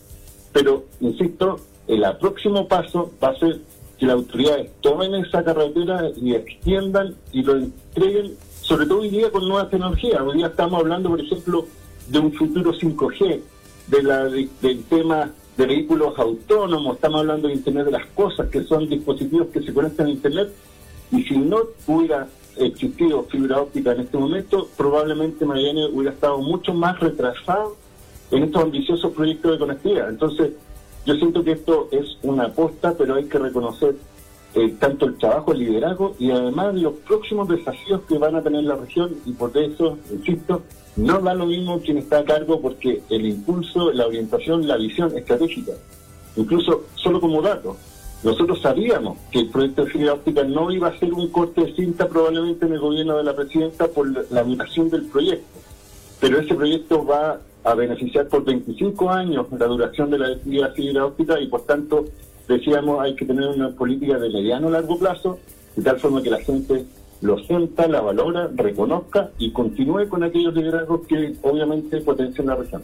pero 0.54 0.86
insisto, 1.02 1.60
el 1.90 2.06
próximo 2.22 2.70
paso 2.70 3.12
va 3.22 3.30
a 3.30 3.40
ser 3.40 3.60
que 4.00 4.06
las 4.06 4.16
autoridades 4.16 4.72
tomen 4.80 5.14
esa 5.16 5.44
carretera 5.44 6.10
y 6.16 6.36
extiendan 6.36 7.14
y 7.34 7.44
lo 7.44 7.58
entreguen, 7.58 8.38
sobre 8.62 8.86
todo 8.86 9.02
hoy 9.02 9.10
día 9.10 9.30
con 9.30 9.46
nuevas 9.46 9.70
tecnologías. 9.70 10.22
Hoy 10.22 10.38
día 10.38 10.48
estamos 10.48 10.80
hablando, 10.80 11.10
por 11.10 11.20
ejemplo, 11.20 11.66
de 12.08 12.20
un 12.20 12.32
futuro 12.32 12.72
5G, 12.72 13.42
de 13.88 14.04
la, 14.04 14.24
del 14.24 14.84
tema 14.90 15.32
de 15.58 15.66
vehículos 15.66 16.18
autónomos, 16.18 16.96
estamos 16.96 17.20
hablando 17.22 17.48
de 17.48 17.54
Internet 17.54 17.86
de 17.86 17.92
las 17.92 18.08
Cosas, 18.08 18.50
que 18.50 18.64
son 18.64 18.90
dispositivos 18.90 19.48
que 19.48 19.62
se 19.62 19.74
conectan 19.74 20.08
a 20.08 20.10
Internet, 20.10 20.52
y 21.12 21.24
si 21.24 21.38
no 21.38 21.58
hubiera 21.88 22.28
existido 22.58 23.24
fibra 23.24 23.62
óptica 23.62 23.92
en 23.92 24.02
este 24.02 24.18
momento, 24.18 24.68
probablemente 24.78 25.46
Miami 25.46 25.86
hubiera 25.92 26.14
estado 26.14 26.40
mucho 26.40 26.74
más 26.74 27.00
retrasado 27.00 27.76
en 28.32 28.44
estos 28.44 28.64
ambiciosos 28.64 29.14
proyectos 29.14 29.52
de 29.52 29.60
conectividad. 29.60 30.10
Entonces, 30.10 30.54
yo 31.06 31.16
siento 31.16 31.44
que 31.44 31.52
esto 31.52 31.90
es 31.92 32.18
una 32.24 32.46
aposta, 32.46 32.96
pero 32.98 33.16
hay 33.16 33.26
que 33.26 33.38
reconocer 33.38 33.96
eh, 34.56 34.76
tanto 34.80 35.06
el 35.08 35.18
trabajo, 35.18 35.52
el 35.52 35.60
liderazgo 35.60 36.16
y 36.20 36.30
además 36.30 36.76
los 36.76 36.94
próximos 37.08 37.50
desafíos 37.50 38.02
que 38.08 38.20
van 38.20 38.36
a 38.36 38.44
tener 38.44 38.64
la 38.64 38.76
región 38.76 39.16
y 39.26 39.32
por 39.34 39.56
eso, 39.58 39.98
insisto, 40.12 40.62
no 40.96 41.20
da 41.22 41.34
lo 41.34 41.48
mismo 41.48 41.80
quien 41.80 41.98
está 41.98 42.20
a 42.20 42.24
cargo 42.24 42.62
porque 42.62 43.02
el 43.10 43.26
impulso, 43.26 43.92
la 43.92 44.06
orientación, 44.06 44.68
la 44.68 44.78
visión 44.78 45.16
estratégica, 45.18 45.72
incluso 46.36 46.84
solo 46.94 47.20
como 47.20 47.42
dato, 47.42 47.76
nosotros 48.24 48.62
sabíamos 48.62 49.18
que 49.32 49.40
el 49.40 49.50
proyecto 49.50 49.86
de 49.86 49.92
fibra 49.92 50.14
óptica 50.14 50.44
no 50.44 50.72
iba 50.72 50.88
a 50.88 51.00
ser 51.00 51.12
un 51.14 51.30
corte 51.30 51.62
de 51.62 51.74
cinta 51.74 52.08
probablemente 52.08 52.68
en 52.68 52.74
el 52.74 52.80
gobierno 52.80 53.18
de 53.18 53.24
la 53.24 53.36
presidenta 53.36 53.88
por 53.88 54.08
la 54.32 54.44
duración 54.44 54.90
del 54.92 55.06
proyecto, 55.08 55.60
pero 56.22 56.40
ese 56.40 56.54
proyecto 56.54 57.04
va 57.04 57.40
a 57.64 57.74
beneficiar 57.74 58.28
por 58.28 58.46
25 58.46 59.10
años 59.10 59.48
la 59.58 59.66
duración 59.66 60.12
de 60.12 60.20
la 60.20 60.70
fibra 60.76 61.06
óptica 61.06 61.40
y 61.40 61.48
por 61.48 61.66
tanto 61.66 62.06
decíamos 62.48 63.02
hay 63.02 63.16
que 63.16 63.26
tener 63.26 63.48
una 63.48 63.70
política 63.70 64.18
de 64.18 64.30
mediano 64.30 64.70
largo 64.70 64.98
plazo, 64.98 65.40
de 65.76 65.84
tal 65.84 66.00
forma 66.00 66.22
que 66.22 66.30
la 66.30 66.42
gente 66.42 66.86
lo 67.22 67.40
sienta, 67.40 67.88
la 67.88 68.02
valora, 68.02 68.50
reconozca 68.54 69.32
y 69.38 69.52
continúe 69.52 70.10
con 70.10 70.24
aquellos 70.24 70.54
liderazgos 70.54 71.08
que 71.08 71.36
obviamente 71.42 72.02
potencian 72.02 72.48
la 72.48 72.56
región. 72.56 72.84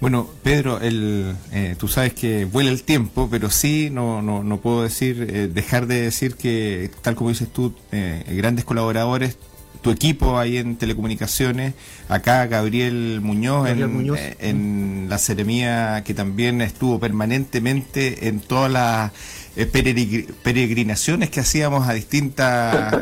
Bueno, 0.00 0.28
Pedro, 0.42 0.80
el, 0.80 1.32
eh, 1.52 1.76
tú 1.78 1.86
sabes 1.86 2.12
que 2.12 2.44
vuela 2.44 2.70
el 2.70 2.82
tiempo, 2.82 3.28
pero 3.30 3.50
sí 3.50 3.88
no, 3.90 4.20
no, 4.20 4.42
no 4.42 4.58
puedo 4.58 4.82
decir, 4.82 5.26
eh, 5.30 5.46
dejar 5.46 5.86
de 5.86 6.02
decir 6.02 6.34
que, 6.34 6.90
tal 7.02 7.14
como 7.14 7.30
dices 7.30 7.48
tú, 7.52 7.72
eh, 7.92 8.24
grandes 8.30 8.64
colaboradores 8.64 9.38
tu 9.82 9.90
equipo 9.90 10.38
ahí 10.38 10.58
en 10.58 10.76
telecomunicaciones, 10.76 11.74
acá 12.08 12.46
Gabriel 12.46 13.20
Muñoz, 13.20 13.68
en, 13.68 14.14
eh, 14.16 14.36
en, 14.38 15.06
la 15.08 15.18
Ceremía 15.18 16.02
que 16.04 16.14
también 16.14 16.60
estuvo 16.62 17.00
permanentemente 17.00 18.28
en 18.28 18.40
todas 18.40 18.70
las 18.70 19.12
eh, 19.56 19.66
peregrinaciones 19.66 21.30
que 21.30 21.40
hacíamos 21.40 21.88
a 21.88 21.94
distintos 21.94 22.46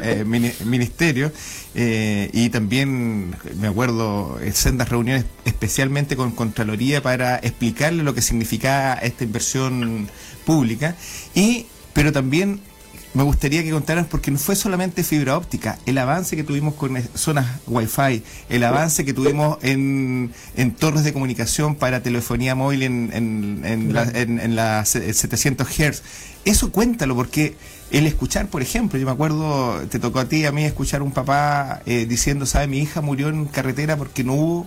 eh, 0.02 0.24
ministerios 0.24 1.32
y 1.74 2.48
también 2.48 3.36
me 3.60 3.68
acuerdo 3.68 4.40
en 4.42 4.52
sendas 4.52 4.88
reuniones 4.88 5.24
especialmente 5.44 6.16
con 6.16 6.32
Contraloría 6.32 7.00
para 7.02 7.36
explicarle 7.36 8.02
lo 8.02 8.14
que 8.14 8.22
significaba 8.22 8.94
esta 8.94 9.22
inversión 9.22 10.08
pública 10.44 10.96
y 11.34 11.66
pero 11.92 12.12
también 12.12 12.60
me 13.12 13.24
gustaría 13.24 13.64
que 13.64 13.70
contaran, 13.72 14.04
porque 14.04 14.30
no 14.30 14.38
fue 14.38 14.54
solamente 14.54 15.02
fibra 15.02 15.36
óptica, 15.36 15.78
el 15.84 15.98
avance 15.98 16.36
que 16.36 16.44
tuvimos 16.44 16.74
con 16.74 16.96
zonas 17.14 17.60
Wi-Fi, 17.66 18.22
el 18.48 18.62
avance 18.62 19.04
que 19.04 19.12
tuvimos 19.12 19.58
en, 19.62 20.32
en 20.56 20.70
torres 20.72 21.02
de 21.02 21.12
comunicación 21.12 21.74
para 21.74 22.02
telefonía 22.02 22.54
móvil 22.54 22.84
en, 22.84 23.10
en, 23.12 23.64
en, 23.64 24.54
las 24.54 24.90
700 24.90 25.66
Hz. 25.68 26.02
Eso 26.44 26.70
cuéntalo, 26.70 27.16
porque 27.16 27.56
el 27.90 28.06
escuchar, 28.06 28.46
por 28.46 28.62
ejemplo, 28.62 28.96
yo 28.98 29.06
me 29.06 29.12
acuerdo, 29.12 29.80
te 29.88 29.98
tocó 29.98 30.20
a 30.20 30.26
ti, 30.26 30.46
a 30.46 30.52
mí, 30.52 30.64
escuchar 30.64 31.02
un 31.02 31.10
papá 31.10 31.82
eh, 31.86 32.06
diciendo, 32.06 32.46
¿sabe? 32.46 32.68
Mi 32.68 32.78
hija 32.78 33.00
murió 33.00 33.28
en 33.28 33.46
carretera 33.46 33.96
porque 33.96 34.22
no 34.22 34.34
hubo 34.34 34.66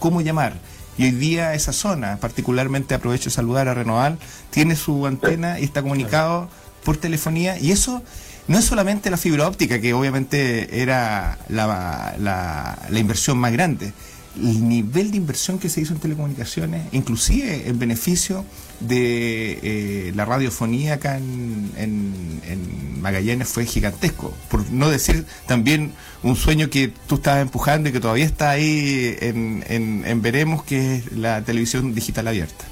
cómo 0.00 0.20
llamar. 0.20 0.58
Y 0.98 1.04
hoy 1.04 1.10
día 1.12 1.54
esa 1.54 1.72
zona, 1.72 2.18
particularmente 2.18 2.94
aprovecho 2.94 3.24
de 3.24 3.30
saludar 3.30 3.68
a 3.68 3.74
Renoval, 3.74 4.18
tiene 4.50 4.76
su 4.76 5.06
antena 5.06 5.58
y 5.58 5.64
está 5.64 5.82
comunicado 5.82 6.48
por 6.84 6.96
telefonía 6.96 7.58
y 7.58 7.72
eso 7.72 8.02
no 8.46 8.58
es 8.58 8.64
solamente 8.64 9.10
la 9.10 9.16
fibra 9.16 9.48
óptica, 9.48 9.80
que 9.80 9.94
obviamente 9.94 10.82
era 10.82 11.38
la, 11.48 12.14
la, 12.18 12.98
inversión 12.98 13.38
más 13.38 13.52
grande, 13.52 13.92
el 14.36 14.68
nivel 14.68 15.12
de 15.12 15.16
inversión 15.16 15.58
que 15.58 15.68
se 15.68 15.80
hizo 15.80 15.94
en 15.94 16.00
telecomunicaciones, 16.00 16.82
inclusive 16.92 17.68
en 17.68 17.78
beneficio 17.78 18.44
de 18.80 19.58
eh, 19.62 20.12
la 20.14 20.24
radiofonía 20.24 20.94
acá 20.94 21.16
en, 21.16 21.70
en, 21.76 23.00
Magallanes 23.00 23.48
fue 23.48 23.66
gigantesco, 23.66 24.32
por 24.50 24.70
no 24.70 24.88
decir 24.88 25.26
también 25.46 25.92
un 26.22 26.36
sueño 26.36 26.70
que 26.70 26.90
tú 27.06 27.16
estabas 27.16 27.42
empujando 27.42 27.90
y 27.90 27.92
que 27.92 28.00
todavía 28.00 28.24
está 28.24 28.50
ahí 28.50 29.14
en, 29.20 29.62
en 29.68 30.22
Veremos, 30.22 30.64
que 30.64 30.96
es 30.96 31.12
la 31.12 31.42
televisión 31.42 31.94
digital 31.94 32.28
abierta. 32.28 32.64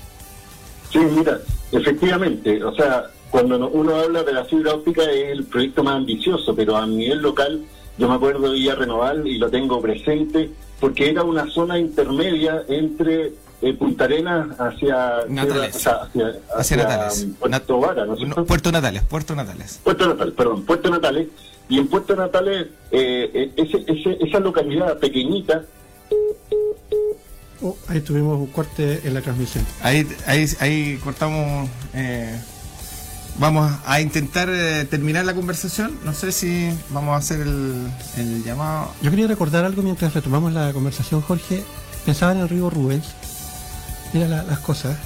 Sí, 0.90 0.98
mira, 0.98 1.38
efectivamente, 1.70 2.62
o 2.62 2.74
sea, 2.74 3.04
cuando 3.32 3.70
uno 3.70 3.96
habla 3.96 4.22
de 4.22 4.32
la 4.34 4.44
fibra 4.44 4.74
óptica 4.74 5.02
es 5.04 5.32
el 5.32 5.44
proyecto 5.44 5.82
más 5.82 5.96
ambicioso, 5.96 6.54
pero 6.54 6.76
a 6.76 6.86
nivel 6.86 7.18
local 7.20 7.64
yo 7.96 8.06
me 8.06 8.14
acuerdo 8.14 8.48
de 8.48 8.52
Villa 8.52 8.74
Renoval 8.74 9.26
y 9.26 9.38
lo 9.38 9.50
tengo 9.50 9.80
presente 9.80 10.50
porque 10.78 11.08
era 11.10 11.24
una 11.24 11.48
zona 11.50 11.78
intermedia 11.78 12.62
entre 12.68 13.32
eh, 13.62 13.72
Punta 13.74 14.04
Arenas 14.04 14.48
hacia 14.60 15.20
Natales. 15.28 15.86
hacia, 15.86 16.32
hacia, 16.54 16.76
Natales. 16.76 17.26
Puerto 17.38 17.80
Vara, 17.80 18.04
¿no, 18.04 18.44
Puerto 18.44 18.70
Natales, 18.70 19.02
Puerto 19.04 19.34
Natales. 19.34 19.80
Puerto 19.82 20.08
Natales, 20.08 20.34
perdón, 20.34 20.64
Puerto 20.64 20.90
Natales. 20.90 21.28
Y 21.70 21.78
en 21.78 21.88
Puerto 21.88 22.14
Natales, 22.14 22.66
eh, 22.90 23.30
eh 23.32 23.52
ese, 23.56 23.82
ese, 23.86 24.18
esa 24.20 24.40
localidad 24.40 24.98
pequeñita 24.98 25.64
Oh, 27.64 27.76
ahí 27.86 28.00
tuvimos 28.00 28.38
un 28.38 28.48
corte 28.48 29.00
en 29.04 29.14
la 29.14 29.20
transmisión. 29.20 29.64
Ahí, 29.82 30.04
ahí, 30.26 30.46
ahí 30.58 30.98
cortamos 31.02 31.70
eh, 31.94 32.36
Vamos 33.38 33.72
a 33.86 34.00
intentar 34.00 34.48
eh, 34.50 34.84
terminar 34.84 35.24
la 35.24 35.34
conversación. 35.34 35.98
No 36.04 36.12
sé 36.12 36.32
si 36.32 36.70
vamos 36.90 37.14
a 37.14 37.16
hacer 37.16 37.40
el, 37.40 38.44
llamado. 38.44 38.92
Yo 39.02 39.10
quería 39.10 39.26
recordar 39.26 39.64
algo 39.64 39.82
mientras 39.82 40.12
retomamos 40.14 40.52
la 40.52 40.72
conversación, 40.72 41.22
Jorge. 41.22 41.62
Pensaba 42.04 42.32
en 42.32 42.38
el 42.38 42.48
río 42.48 42.68
Rubens. 42.68 43.06
Mira 44.12 44.28
las 44.28 44.58
cosas. 44.58 44.96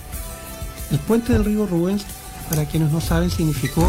El 0.91 0.99
puente 0.99 1.33
del 1.33 1.45
río 1.45 1.67
Rubens, 1.67 2.05
para 2.51 2.65
quienes 2.65 2.91
no 2.91 3.01
saben, 3.01 3.31
significó 3.31 3.89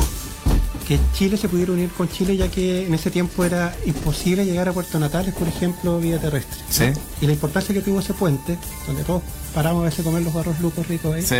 que 0.87 0.99
Chile 1.13 1.35
se 1.37 1.49
pudiera 1.49 1.73
unir 1.73 1.89
con 1.89 2.07
Chile, 2.07 2.37
ya 2.37 2.47
que 2.47 2.85
en 2.85 2.93
ese 2.93 3.11
tiempo 3.11 3.43
era 3.43 3.75
imposible 3.85 4.45
llegar 4.45 4.69
a 4.69 4.73
Puerto 4.73 4.99
Natales, 4.99 5.33
por 5.33 5.47
ejemplo, 5.47 5.99
vía 5.99 6.19
terrestre. 6.19 6.57
Sí. 6.69 6.85
Y 7.21 7.25
la 7.25 7.33
importancia 7.33 7.73
que 7.73 7.81
tuvo 7.81 7.99
ese 7.99 8.13
puente, 8.13 8.57
donde 8.85 9.03
todos 9.03 9.23
paramos 9.53 9.81
a 9.81 9.85
veces 9.85 9.99
a 10.01 10.03
comer 10.03 10.21
los 10.21 10.33
barros 10.33 10.59
lucos 10.59 10.87
ricos 10.87 11.15
ahí. 11.15 11.23
Sí 11.23 11.35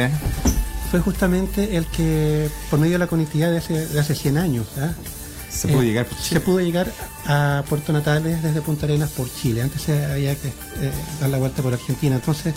fue 0.89 1.00
justamente 1.02 1.78
el 1.78 1.86
que, 1.86 2.50
por 2.69 2.80
medio 2.80 2.93
de 2.93 3.00
la 3.00 3.08
conectividad 3.08 3.52
de 3.52 3.58
hace, 3.58 3.88
de 3.88 4.00
hace 4.00 4.15
100 4.15 4.38
años, 4.38 4.67
¿ah? 4.78 4.93
se, 5.50 5.67
pudo 5.67 5.82
eh, 5.82 5.86
llegar 5.86 6.08
se 6.19 6.39
pudo 6.39 6.60
llegar 6.60 6.91
a 7.26 7.63
Puerto 7.67 7.93
Natales 7.93 8.43
desde 8.43 8.62
Punta 8.62 8.86
Arenas 8.86 9.12
por 9.12 9.28
Chile. 9.34 9.62
Antes 9.62 9.82
se 9.82 10.06
había 10.06 10.36
que 10.36 10.47
eh, 10.47 10.91
dar 11.19 11.30
la 11.30 11.38
vuelta 11.38 11.62
por 11.62 11.73
Argentina. 11.73 12.15
Entonces, 12.15 12.54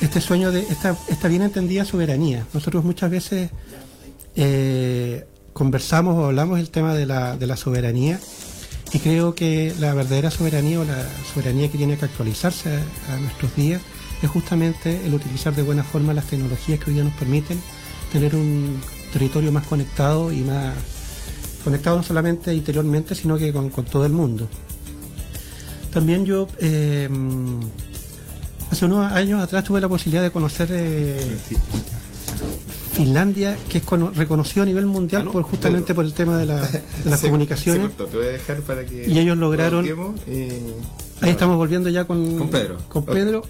este 0.00 0.20
sueño 0.20 0.50
de 0.50 0.60
esta, 0.60 0.96
esta 1.08 1.28
bien 1.28 1.42
entendida 1.42 1.84
soberanía. 1.84 2.46
Nosotros 2.52 2.84
muchas 2.84 3.10
veces 3.10 3.50
eh, 4.36 5.26
conversamos 5.52 6.16
o 6.16 6.26
hablamos 6.26 6.58
del 6.58 6.70
tema 6.70 6.94
de 6.94 7.06
la, 7.06 7.36
de 7.36 7.46
la 7.46 7.56
soberanía 7.56 8.18
y 8.92 8.98
creo 9.00 9.34
que 9.34 9.74
la 9.78 9.92
verdadera 9.94 10.30
soberanía 10.30 10.80
o 10.80 10.84
la 10.84 11.04
soberanía 11.32 11.70
que 11.70 11.78
tiene 11.78 11.98
que 11.98 12.06
actualizarse 12.06 12.78
a 13.10 13.16
nuestros 13.18 13.54
días 13.54 13.82
es 14.22 14.30
justamente 14.30 15.04
el 15.06 15.14
utilizar 15.14 15.54
de 15.54 15.62
buena 15.62 15.84
forma 15.84 16.12
las 16.12 16.26
tecnologías 16.26 16.78
que 16.80 16.90
hoy 16.90 16.94
día 16.94 17.04
nos 17.04 17.14
permiten 17.14 17.60
tener 18.12 18.34
un 18.34 18.80
territorio 19.12 19.52
más 19.52 19.66
conectado 19.66 20.32
y 20.32 20.38
más 20.38 20.74
conectado 21.64 21.96
no 21.98 22.02
solamente 22.02 22.54
interiormente, 22.54 23.14
sino 23.14 23.36
que 23.36 23.52
con, 23.52 23.70
todo 23.70 24.06
el 24.06 24.12
mundo. 24.12 24.48
También 25.92 26.24
yo 26.24 26.48
eh, 26.58 27.08
hace 28.70 28.84
unos 28.84 29.10
años 29.12 29.42
atrás 29.42 29.64
tuve 29.64 29.80
la 29.80 29.88
posibilidad 29.88 30.22
de 30.22 30.30
conocer 30.30 30.68
eh, 30.72 31.38
Finlandia, 32.92 33.56
que 33.68 33.78
es 33.78 33.84
reconocido 34.14 34.64
a 34.64 34.66
nivel 34.66 34.86
mundial 34.86 35.28
por 35.30 35.44
justamente 35.44 35.94
por 35.94 36.04
el 36.04 36.12
tema 36.12 36.36
de, 36.36 36.46
las 36.46 37.20
comunicaciones. 37.20 37.92
y 39.06 39.18
ellos 39.18 39.38
lograron. 39.38 39.86
ahí 41.20 41.30
estamos 41.30 41.56
volviendo 41.56 41.88
ya 41.88 42.04
con, 42.06 42.48
Pedro. 42.50 42.78
Con 42.88 43.04
Pedro. 43.04 43.42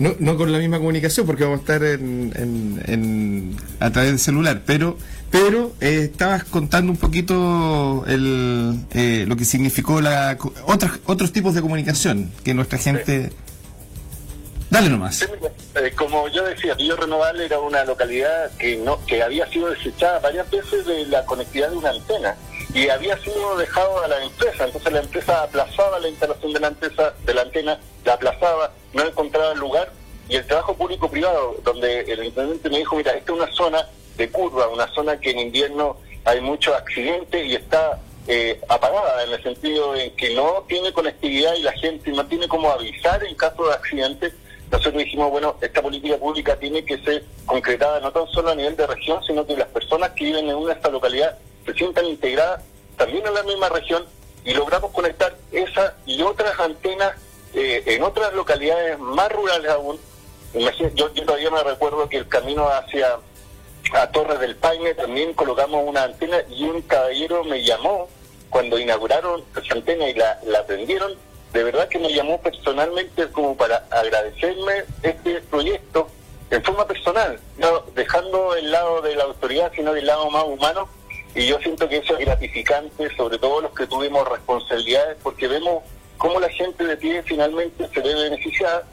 No, 0.00 0.16
no 0.18 0.36
con 0.38 0.50
la 0.50 0.58
misma 0.58 0.78
comunicación, 0.78 1.26
porque 1.26 1.44
vamos 1.44 1.58
a 1.58 1.60
estar 1.60 1.84
en, 1.84 3.54
a 3.80 3.90
través 3.90 4.10
del 4.10 4.18
celular, 4.18 4.62
pero 4.64 4.96
pero 5.30 5.72
eh, 5.80 6.08
estabas 6.10 6.44
contando 6.44 6.90
un 6.90 6.98
poquito 6.98 8.04
el, 8.08 8.80
eh, 8.94 9.24
lo 9.28 9.36
que 9.36 9.44
significó 9.44 10.00
la 10.00 10.38
otros 10.66 11.00
otros 11.04 11.32
tipos 11.32 11.54
de 11.54 11.60
comunicación 11.60 12.32
que 12.42 12.54
nuestra 12.54 12.78
gente 12.78 13.30
dale 14.70 14.88
nomás. 14.88 15.22
Eh, 15.22 15.92
como 15.94 16.26
yo 16.28 16.44
decía 16.44 16.74
Villa 16.74 16.96
Renoval 16.96 17.38
era 17.40 17.60
una 17.60 17.84
localidad 17.84 18.50
que 18.56 18.76
no 18.78 19.04
que 19.04 19.22
había 19.22 19.46
sido 19.50 19.68
desechada 19.68 20.18
varias 20.18 20.50
veces 20.50 20.86
de 20.86 21.06
la 21.06 21.24
conectividad 21.26 21.70
de 21.70 21.76
una 21.76 21.90
antena 21.90 22.34
y 22.74 22.88
había 22.88 23.16
sido 23.18 23.56
dejado 23.58 24.02
a 24.02 24.08
la 24.08 24.24
empresa 24.24 24.64
entonces 24.64 24.92
la 24.92 25.00
empresa 25.00 25.42
aplazaba 25.42 25.98
la 25.98 26.08
instalación 26.08 26.52
de 26.54 26.60
la 26.60 26.68
empresa 26.68 27.14
de 27.24 27.34
la 27.34 27.42
antena 27.42 27.78
la 28.04 28.14
aplazaba 28.14 28.72
no 28.92 29.06
encontraba 29.06 29.54
lugar 29.54 29.92
y 30.28 30.36
el 30.36 30.46
trabajo 30.46 30.74
público-privado, 30.74 31.56
donde 31.64 32.00
el 32.00 32.24
intendente 32.24 32.70
me 32.70 32.78
dijo, 32.78 32.96
mira, 32.96 33.12
esta 33.12 33.32
es 33.32 33.38
una 33.38 33.52
zona 33.52 33.88
de 34.16 34.30
curva, 34.30 34.68
una 34.68 34.86
zona 34.94 35.18
que 35.18 35.30
en 35.30 35.40
invierno 35.40 35.96
hay 36.24 36.40
muchos 36.40 36.74
accidentes 36.74 37.44
y 37.46 37.56
está 37.56 37.98
eh, 38.28 38.60
apagada 38.68 39.24
en 39.24 39.32
el 39.32 39.42
sentido 39.42 39.96
en 39.96 40.14
que 40.14 40.34
no 40.34 40.64
tiene 40.68 40.92
conectividad 40.92 41.54
y 41.56 41.62
la 41.62 41.72
gente 41.72 42.12
no 42.12 42.24
tiene 42.26 42.46
cómo 42.46 42.70
avisar 42.70 43.24
en 43.24 43.34
caso 43.34 43.66
de 43.66 43.74
accidentes. 43.74 44.34
Nosotros 44.70 45.02
dijimos, 45.02 45.30
bueno, 45.32 45.56
esta 45.60 45.82
política 45.82 46.16
pública 46.16 46.56
tiene 46.56 46.84
que 46.84 46.98
ser 46.98 47.24
concretada 47.44 47.98
no 47.98 48.12
tan 48.12 48.28
solo 48.28 48.50
a 48.50 48.54
nivel 48.54 48.76
de 48.76 48.86
región, 48.86 49.20
sino 49.24 49.44
que 49.44 49.56
las 49.56 49.68
personas 49.68 50.10
que 50.10 50.26
viven 50.26 50.48
en 50.48 50.54
una 50.54 50.74
esta 50.74 50.90
localidad 50.90 51.38
se 51.66 51.74
sientan 51.74 52.06
integradas 52.06 52.62
también 52.96 53.26
en 53.26 53.34
la 53.34 53.42
misma 53.42 53.68
región 53.68 54.04
y 54.44 54.54
logramos 54.54 54.92
conectar 54.92 55.36
esa 55.50 55.96
y 56.06 56.22
otras 56.22 56.58
antenas 56.60 57.14
eh, 57.54 57.82
en 57.86 58.02
otras 58.02 58.32
localidades 58.34 58.98
más 58.98 59.30
rurales 59.32 59.70
aún. 59.70 59.98
yo, 60.94 61.10
todavía 61.10 61.50
me 61.50 61.62
recuerdo 61.62 62.08
que 62.08 62.18
el 62.18 62.28
camino 62.28 62.68
hacia 62.68 63.18
a 63.92 64.10
Torres 64.10 64.38
del 64.40 64.56
Paine 64.56 64.94
también 64.94 65.32
colocamos 65.34 65.82
una 65.86 66.04
antena 66.04 66.38
y 66.48 66.64
un 66.64 66.82
caballero 66.82 67.42
me 67.44 67.62
llamó 67.64 68.08
cuando 68.50 68.78
inauguraron 68.78 69.42
esa 69.60 69.74
antena 69.74 70.08
y 70.08 70.14
la, 70.14 70.38
la 70.44 70.64
prendieron 70.66 71.16
de 71.52 71.64
verdad 71.64 71.88
que 71.88 71.98
me 71.98 72.12
llamó 72.12 72.40
personalmente 72.40 73.28
como 73.32 73.56
para 73.56 73.84
agradecerme 73.90 74.84
este 75.02 75.40
proyecto 75.42 76.08
en 76.50 76.62
forma 76.62 76.86
personal, 76.86 77.38
no 77.58 77.80
dejando 77.94 78.54
el 78.54 78.70
lado 78.70 79.02
de 79.02 79.16
la 79.16 79.24
autoridad, 79.24 79.72
sino 79.74 79.92
del 79.92 80.06
lado 80.06 80.30
más 80.30 80.44
humano. 80.44 80.88
Y 81.34 81.46
yo 81.46 81.58
siento 81.60 81.88
que 81.88 81.98
eso 81.98 82.16
es 82.18 82.26
gratificante, 82.26 83.14
sobre 83.16 83.38
todo 83.38 83.60
los 83.60 83.72
que 83.72 83.86
tuvimos 83.86 84.28
responsabilidades, 84.28 85.16
porque 85.22 85.46
vemos 85.46 85.84
cómo 86.20 86.38
la 86.38 86.50
gente 86.50 86.84
de 86.84 86.98
pie 86.98 87.22
finalmente 87.22 87.88
se 87.92 88.00
ve 88.00 88.14
beneficiada, 88.14 88.84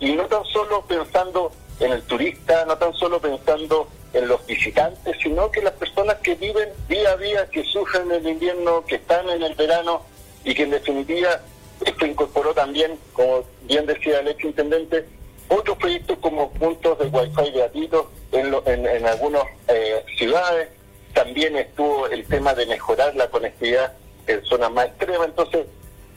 y 0.00 0.12
no 0.14 0.26
tan 0.26 0.44
solo 0.46 0.84
pensando 0.84 1.52
en 1.78 1.92
el 1.92 2.02
turista, 2.02 2.64
no 2.64 2.76
tan 2.76 2.92
solo 2.94 3.20
pensando 3.20 3.86
en 4.12 4.26
los 4.26 4.44
visitantes, 4.46 5.16
sino 5.22 5.48
que 5.52 5.62
las 5.62 5.74
personas 5.74 6.16
que 6.16 6.34
viven 6.34 6.70
día 6.88 7.12
a 7.12 7.16
día, 7.16 7.48
que 7.50 7.62
sufren 7.62 8.10
el 8.10 8.26
invierno, 8.26 8.84
que 8.84 8.96
están 8.96 9.28
en 9.30 9.44
el 9.44 9.54
verano 9.54 10.02
y 10.44 10.54
que 10.54 10.64
en 10.64 10.70
definitiva 10.70 11.40
esto 11.86 12.04
incorporó 12.04 12.52
también, 12.52 12.98
como 13.12 13.44
bien 13.62 13.86
decía 13.86 14.18
el 14.18 14.28
ex 14.28 14.44
intendente, 14.44 15.06
otros 15.48 15.78
proyectos 15.78 16.18
como 16.18 16.50
puntos 16.50 16.98
de 16.98 17.06
wifi 17.06 17.52
gratuitos 17.52 18.06
en, 18.32 18.52
en, 18.66 18.86
en 18.86 19.06
algunas 19.06 19.44
eh, 19.68 20.04
ciudades. 20.18 20.68
También 21.14 21.56
estuvo 21.56 22.08
el 22.08 22.26
tema 22.26 22.54
de 22.54 22.66
mejorar 22.66 23.14
la 23.14 23.28
conectividad 23.28 23.92
en 24.26 24.44
zonas 24.46 24.72
más 24.72 24.86
extremas. 24.86 25.28
Entonces, 25.28 25.66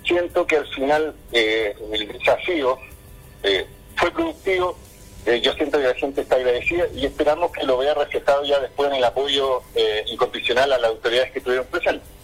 siento 0.05 0.45
que 0.47 0.57
al 0.57 0.67
final 0.67 1.13
eh, 1.31 1.75
el 1.91 2.07
desafío 2.07 2.77
eh, 3.43 3.65
fue 3.95 4.11
productivo. 4.11 4.77
yo 5.41 5.53
siento 5.53 5.79
que 5.79 5.85
la 5.85 5.95
gente 5.95 6.21
está 6.21 6.35
agradecida 6.35 6.85
y 6.95 7.05
esperamos 7.05 7.51
que 7.51 7.63
lo 7.63 7.77
vea 7.77 7.93
reflejado 7.93 8.43
ya 8.45 8.59
después 8.59 8.89
en 8.89 8.97
el 8.97 9.03
apoyo 9.03 9.61
incondicional 10.07 10.71
a 10.71 10.77
las 10.77 10.91
autoridades 10.91 11.31
que 11.31 11.39
estuvieron 11.39 11.65
presentes. 11.67 12.15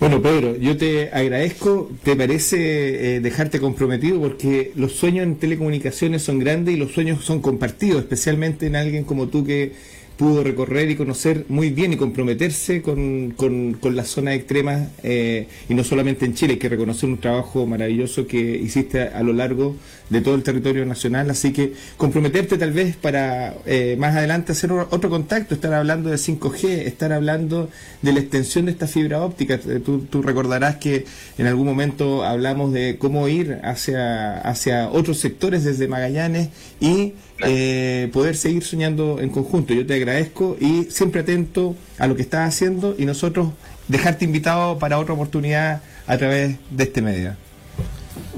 Bueno, 0.00 0.22
Pedro, 0.22 0.56
yo 0.56 0.78
te 0.78 1.10
agradezco, 1.12 1.90
te 2.02 2.16
parece 2.16 3.16
eh, 3.16 3.20
dejarte 3.20 3.60
comprometido 3.60 4.18
porque 4.18 4.72
los 4.74 4.92
sueños 4.92 5.24
en 5.24 5.36
telecomunicaciones 5.36 6.22
son 6.22 6.38
grandes 6.38 6.74
y 6.74 6.78
los 6.78 6.92
sueños 6.92 7.22
son 7.22 7.42
compartidos, 7.42 8.00
especialmente 8.00 8.66
en 8.66 8.76
alguien 8.76 9.04
como 9.04 9.28
tú 9.28 9.44
que 9.44 9.74
pudo 10.20 10.44
recorrer 10.44 10.90
y 10.90 10.96
conocer 10.96 11.46
muy 11.48 11.70
bien 11.70 11.94
y 11.94 11.96
comprometerse 11.96 12.82
con, 12.82 13.30
con, 13.30 13.96
las 13.96 14.08
zonas 14.08 14.34
extremas 14.34 14.88
eh, 15.02 15.48
y 15.66 15.72
no 15.72 15.82
solamente 15.82 16.26
en 16.26 16.34
Chile, 16.34 16.52
hay 16.52 16.58
que 16.58 16.68
reconocer 16.68 17.08
un 17.08 17.16
trabajo 17.16 17.66
maravilloso 17.66 18.26
que 18.26 18.38
hiciste 18.38 19.00
a, 19.00 19.22
lo 19.22 19.32
largo 19.32 19.76
de 20.10 20.20
todo 20.20 20.34
el 20.34 20.42
territorio 20.42 20.84
nacional, 20.84 21.30
así 21.30 21.54
que 21.54 21.72
comprometerte 21.96 22.58
tal 22.58 22.72
vez 22.72 22.96
para 22.96 23.54
eh, 23.64 23.96
más 23.98 24.14
adelante 24.14 24.52
hacer 24.52 24.70
otro 24.72 25.08
contacto, 25.08 25.54
estar 25.54 25.72
hablando 25.72 26.10
de 26.10 26.16
5G, 26.16 26.64
estar 26.84 27.14
hablando 27.14 27.70
de 28.02 28.12
la 28.12 28.20
extensión 28.20 28.66
de 28.66 28.72
esta 28.72 28.86
fibra 28.86 29.22
óptica. 29.22 29.54
Eh, 29.54 29.80
tú, 29.82 30.00
tú 30.00 30.20
recordarás 30.20 30.76
que 30.76 31.06
en 31.38 31.46
algún 31.46 31.64
momento 31.64 32.24
hablamos 32.24 32.74
de 32.74 32.98
cómo 32.98 33.26
ir 33.28 33.58
hacia, 33.62 34.38
hacia 34.38 34.90
otros 34.90 35.16
sectores 35.16 35.64
desde 35.64 35.88
Magallanes 35.88 36.50
y 36.78 37.14
eh, 37.42 38.10
poder 38.12 38.36
seguir 38.36 38.64
soñando 38.64 39.18
en 39.20 39.30
conjunto. 39.30 39.72
Yo 39.74 39.86
te 39.86 39.94
agradezco 39.94 40.56
y 40.60 40.84
siempre 40.84 41.22
atento 41.22 41.74
a 41.98 42.06
lo 42.06 42.16
que 42.16 42.22
estás 42.22 42.48
haciendo 42.48 42.94
y 42.98 43.04
nosotros 43.04 43.48
dejarte 43.88 44.24
invitado 44.24 44.78
para 44.78 44.98
otra 44.98 45.14
oportunidad 45.14 45.82
a 46.06 46.18
través 46.18 46.56
de 46.70 46.84
este 46.84 47.02
medio. 47.02 47.36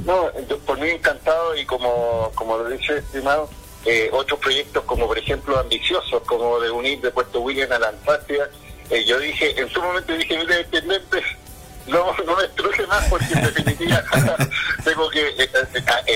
No, 0.04 0.26
por 0.66 0.78
mí 0.80 0.88
encantado 0.88 1.56
y 1.56 1.64
como, 1.64 2.30
como 2.34 2.58
lo 2.58 2.68
dice 2.68 2.98
estimado, 2.98 3.48
eh, 3.84 4.08
otros 4.12 4.38
proyectos 4.40 4.84
como 4.84 5.06
por 5.06 5.18
ejemplo 5.18 5.58
ambiciosos, 5.58 6.22
como 6.22 6.58
de 6.60 6.70
unir 6.70 7.00
de 7.00 7.10
Puerto 7.10 7.40
William 7.40 7.70
a 7.72 7.78
la 7.78 7.88
Antártida, 7.88 8.48
eh, 8.90 9.04
yo 9.04 9.18
dije, 9.18 9.60
en 9.60 9.68
su 9.68 9.80
momento 9.80 10.12
dije, 10.16 10.38
mire, 10.38 10.60
intendente, 10.60 11.22
no, 11.86 12.14
no 12.26 12.36
me 12.36 12.44
estruje 12.44 12.86
más 12.86 13.04
porque 13.08 13.32
en 13.32 13.42
definitiva 13.42 14.02
tengo 14.84 15.08
que 15.10 15.48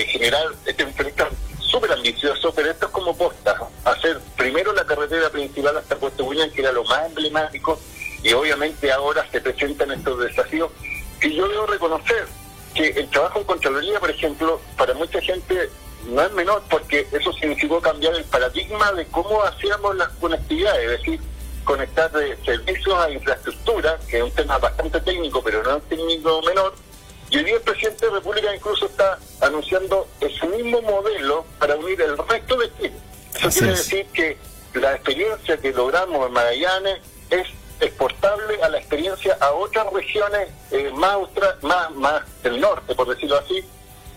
generar 0.07 0.45
este 0.65 0.85
proyecto 0.85 1.27
súper 1.67 1.91
ambicioso, 1.91 2.53
pero 2.53 2.71
esto 2.71 2.87
es 2.87 2.91
como 2.91 3.15
posta, 3.15 3.57
hacer 3.85 4.19
primero 4.35 4.73
la 4.73 4.85
carretera 4.85 5.29
principal 5.29 5.77
hasta 5.77 5.95
Puerto 5.97 6.25
William, 6.25 6.49
que 6.51 6.61
era 6.61 6.71
lo 6.71 6.83
más 6.85 7.05
emblemático, 7.07 7.79
y 8.23 8.33
obviamente 8.33 8.91
ahora 8.91 9.25
se 9.31 9.41
presentan 9.41 9.91
estos 9.91 10.19
desafíos 10.19 10.71
que 11.19 11.33
yo 11.33 11.47
debo 11.47 11.65
reconocer 11.65 12.25
que 12.73 12.87
el 12.87 13.09
trabajo 13.09 13.39
en 13.39 13.45
Contraloría, 13.45 13.99
por 13.99 14.09
ejemplo, 14.09 14.61
para 14.77 14.93
mucha 14.93 15.19
gente 15.21 15.69
no 16.05 16.21
es 16.21 16.31
menor, 16.33 16.63
porque 16.69 17.07
eso 17.11 17.33
significó 17.33 17.81
cambiar 17.81 18.15
el 18.15 18.23
paradigma 18.25 18.91
de 18.93 19.05
cómo 19.07 19.43
hacíamos 19.43 19.95
las 19.95 20.09
conectividades, 20.13 20.91
es 20.91 20.99
decir, 20.99 21.19
conectar 21.63 22.09
de 22.11 22.37
servicios 22.45 22.97
a 22.97 23.11
infraestructura, 23.11 23.97
que 24.09 24.17
es 24.17 24.23
un 24.23 24.31
tema 24.31 24.57
bastante 24.57 25.01
técnico, 25.01 25.43
pero 25.43 25.61
no 25.63 25.69
es 25.71 25.75
un 25.83 25.89
técnico 25.89 26.41
menor, 26.43 26.73
y 27.29 27.37
hoy 27.37 27.43
día 27.43 27.55
el 27.55 27.61
presidente 27.61 28.05
de 28.05 28.11
la 28.11 28.17
República 28.19 28.55
incluso 28.55 28.85
está 28.85 29.19
anunciando 29.41 30.07
su 30.39 30.47
mismo 30.47 30.81
modelo 30.81 31.45
para 31.59 31.75
unir 31.75 32.01
el 32.01 32.17
resto 32.17 32.57
de 32.57 32.71
Chile. 32.77 32.93
Eso 33.35 33.49
quiere 33.49 33.73
decir 33.73 34.05
que 34.13 34.37
la 34.73 34.93
experiencia 34.93 35.57
que 35.57 35.71
logramos 35.73 36.27
en 36.27 36.33
Magallanes 36.33 36.99
es 37.29 37.47
exportable 37.79 38.61
a 38.63 38.69
la 38.69 38.77
experiencia 38.79 39.37
a 39.39 39.51
otras 39.51 39.91
regiones 39.93 40.49
eh, 40.71 40.91
más, 40.95 41.17
más, 41.61 41.91
más 41.95 42.41
del 42.43 42.59
norte, 42.59 42.95
por 42.95 43.07
decirlo 43.09 43.37
así, 43.37 43.63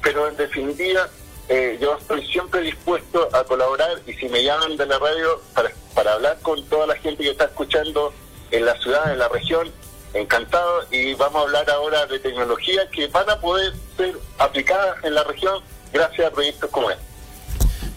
pero 0.03 0.29
en 0.29 0.37
definitiva 0.37 1.09
eh, 1.49 1.79
yo 1.81 1.97
estoy 1.97 2.25
siempre 2.27 2.61
dispuesto 2.61 3.29
a 3.33 3.45
colaborar 3.45 4.01
y 4.07 4.13
si 4.15 4.29
me 4.29 4.43
llaman 4.43 4.77
de 4.77 4.87
la 4.87 4.99
radio 4.99 5.43
para, 5.55 5.71
para 5.95 6.13
hablar 6.15 6.39
con 6.41 6.65
toda 6.69 6.87
la 6.87 6.97
gente 6.97 7.25
que 7.25 7.31
está 7.31 7.45
escuchando 7.47 8.15
en 8.51 8.65
la 8.65 8.77
ciudad, 8.79 9.13
en 9.13 9.19
la 9.19 9.29
región, 9.29 9.71
encantado 10.15 10.85
y 10.91 11.15
vamos 11.15 11.37
a 11.37 11.45
hablar 11.47 11.71
ahora 11.71 12.07
de 12.07 12.19
tecnologías 12.19 12.87
que 12.91 13.07
van 13.09 13.29
a 13.31 13.39
poder 13.39 13.73
ser 13.97 14.17
aplicadas 14.39 14.97
en 15.05 15.15
la 15.15 15.25
región 15.25 15.63
gracias 15.93 16.27
a 16.27 16.31
proyectos 16.31 16.71
como 16.71 16.91
este. 16.91 17.03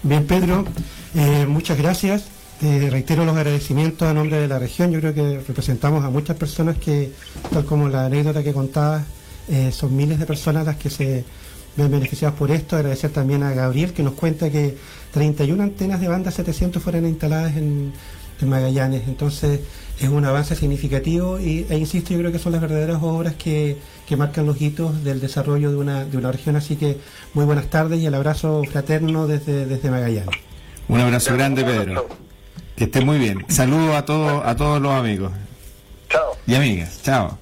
Bien, 0.03 0.27
Pedro, 0.27 0.65
eh, 1.15 1.45
muchas 1.47 1.77
gracias. 1.77 2.27
Te 2.59 2.89
reitero 2.89 3.25
los 3.25 3.35
agradecimientos 3.35 4.07
a 4.07 4.13
nombre 4.13 4.37
de 4.37 4.47
la 4.47 4.59
región. 4.59 4.91
Yo 4.91 4.99
creo 4.99 5.13
que 5.13 5.39
representamos 5.45 6.03
a 6.03 6.09
muchas 6.09 6.37
personas 6.37 6.77
que, 6.77 7.11
tal 7.51 7.65
como 7.65 7.89
la 7.89 8.05
anécdota 8.05 8.43
que 8.43 8.53
contabas, 8.53 9.03
eh, 9.49 9.71
son 9.71 9.95
miles 9.95 10.19
de 10.19 10.25
personas 10.25 10.65
las 10.65 10.77
que 10.77 10.89
se 10.89 11.25
ven 11.75 11.91
beneficiadas 11.91 12.37
por 12.37 12.51
esto. 12.51 12.75
Agradecer 12.75 13.11
también 13.11 13.43
a 13.43 13.53
Gabriel 13.53 13.93
que 13.93 14.03
nos 14.03 14.13
cuenta 14.13 14.49
que 14.49 14.77
31 15.13 15.63
antenas 15.63 15.99
de 15.99 16.07
banda 16.07 16.31
700 16.31 16.81
fueron 16.81 17.05
instaladas 17.05 17.55
en, 17.57 17.93
en 18.41 18.49
Magallanes. 18.49 19.07
Entonces, 19.07 19.61
es 19.99 20.09
un 20.09 20.25
avance 20.25 20.55
significativo 20.55 21.39
y, 21.39 21.65
e 21.69 21.77
insisto, 21.77 22.13
yo 22.13 22.19
creo 22.19 22.31
que 22.31 22.39
son 22.39 22.51
las 22.51 22.61
verdaderas 22.61 22.99
obras 23.01 23.35
que, 23.35 23.77
que 24.07 24.17
marcan 24.17 24.45
los 24.45 24.61
hitos 24.61 25.03
del 25.03 25.19
desarrollo 25.21 25.71
de 25.71 25.77
una, 25.77 26.05
de 26.05 26.17
una 26.17 26.31
región. 26.31 26.55
Así 26.55 26.75
que 26.75 26.97
muy 27.33 27.45
buenas 27.45 27.67
tardes 27.69 27.99
y 27.99 28.05
el 28.05 28.13
abrazo 28.15 28.63
fraterno 28.69 29.27
desde, 29.27 29.65
desde 29.65 29.91
Magallanes. 29.91 30.35
Un 30.87 30.99
abrazo 30.99 31.33
grande, 31.33 31.63
Pedro. 31.63 32.07
Que 32.75 32.85
esté 32.85 33.01
muy 33.01 33.19
bien. 33.19 33.45
Saludos 33.47 33.95
a 33.95 34.05
todos, 34.05 34.41
a 34.45 34.55
todos 34.55 34.81
los 34.81 34.91
amigos. 34.91 35.31
Chao. 36.09 36.35
Y 36.47 36.55
amigas. 36.55 37.01
Chao. 37.03 37.37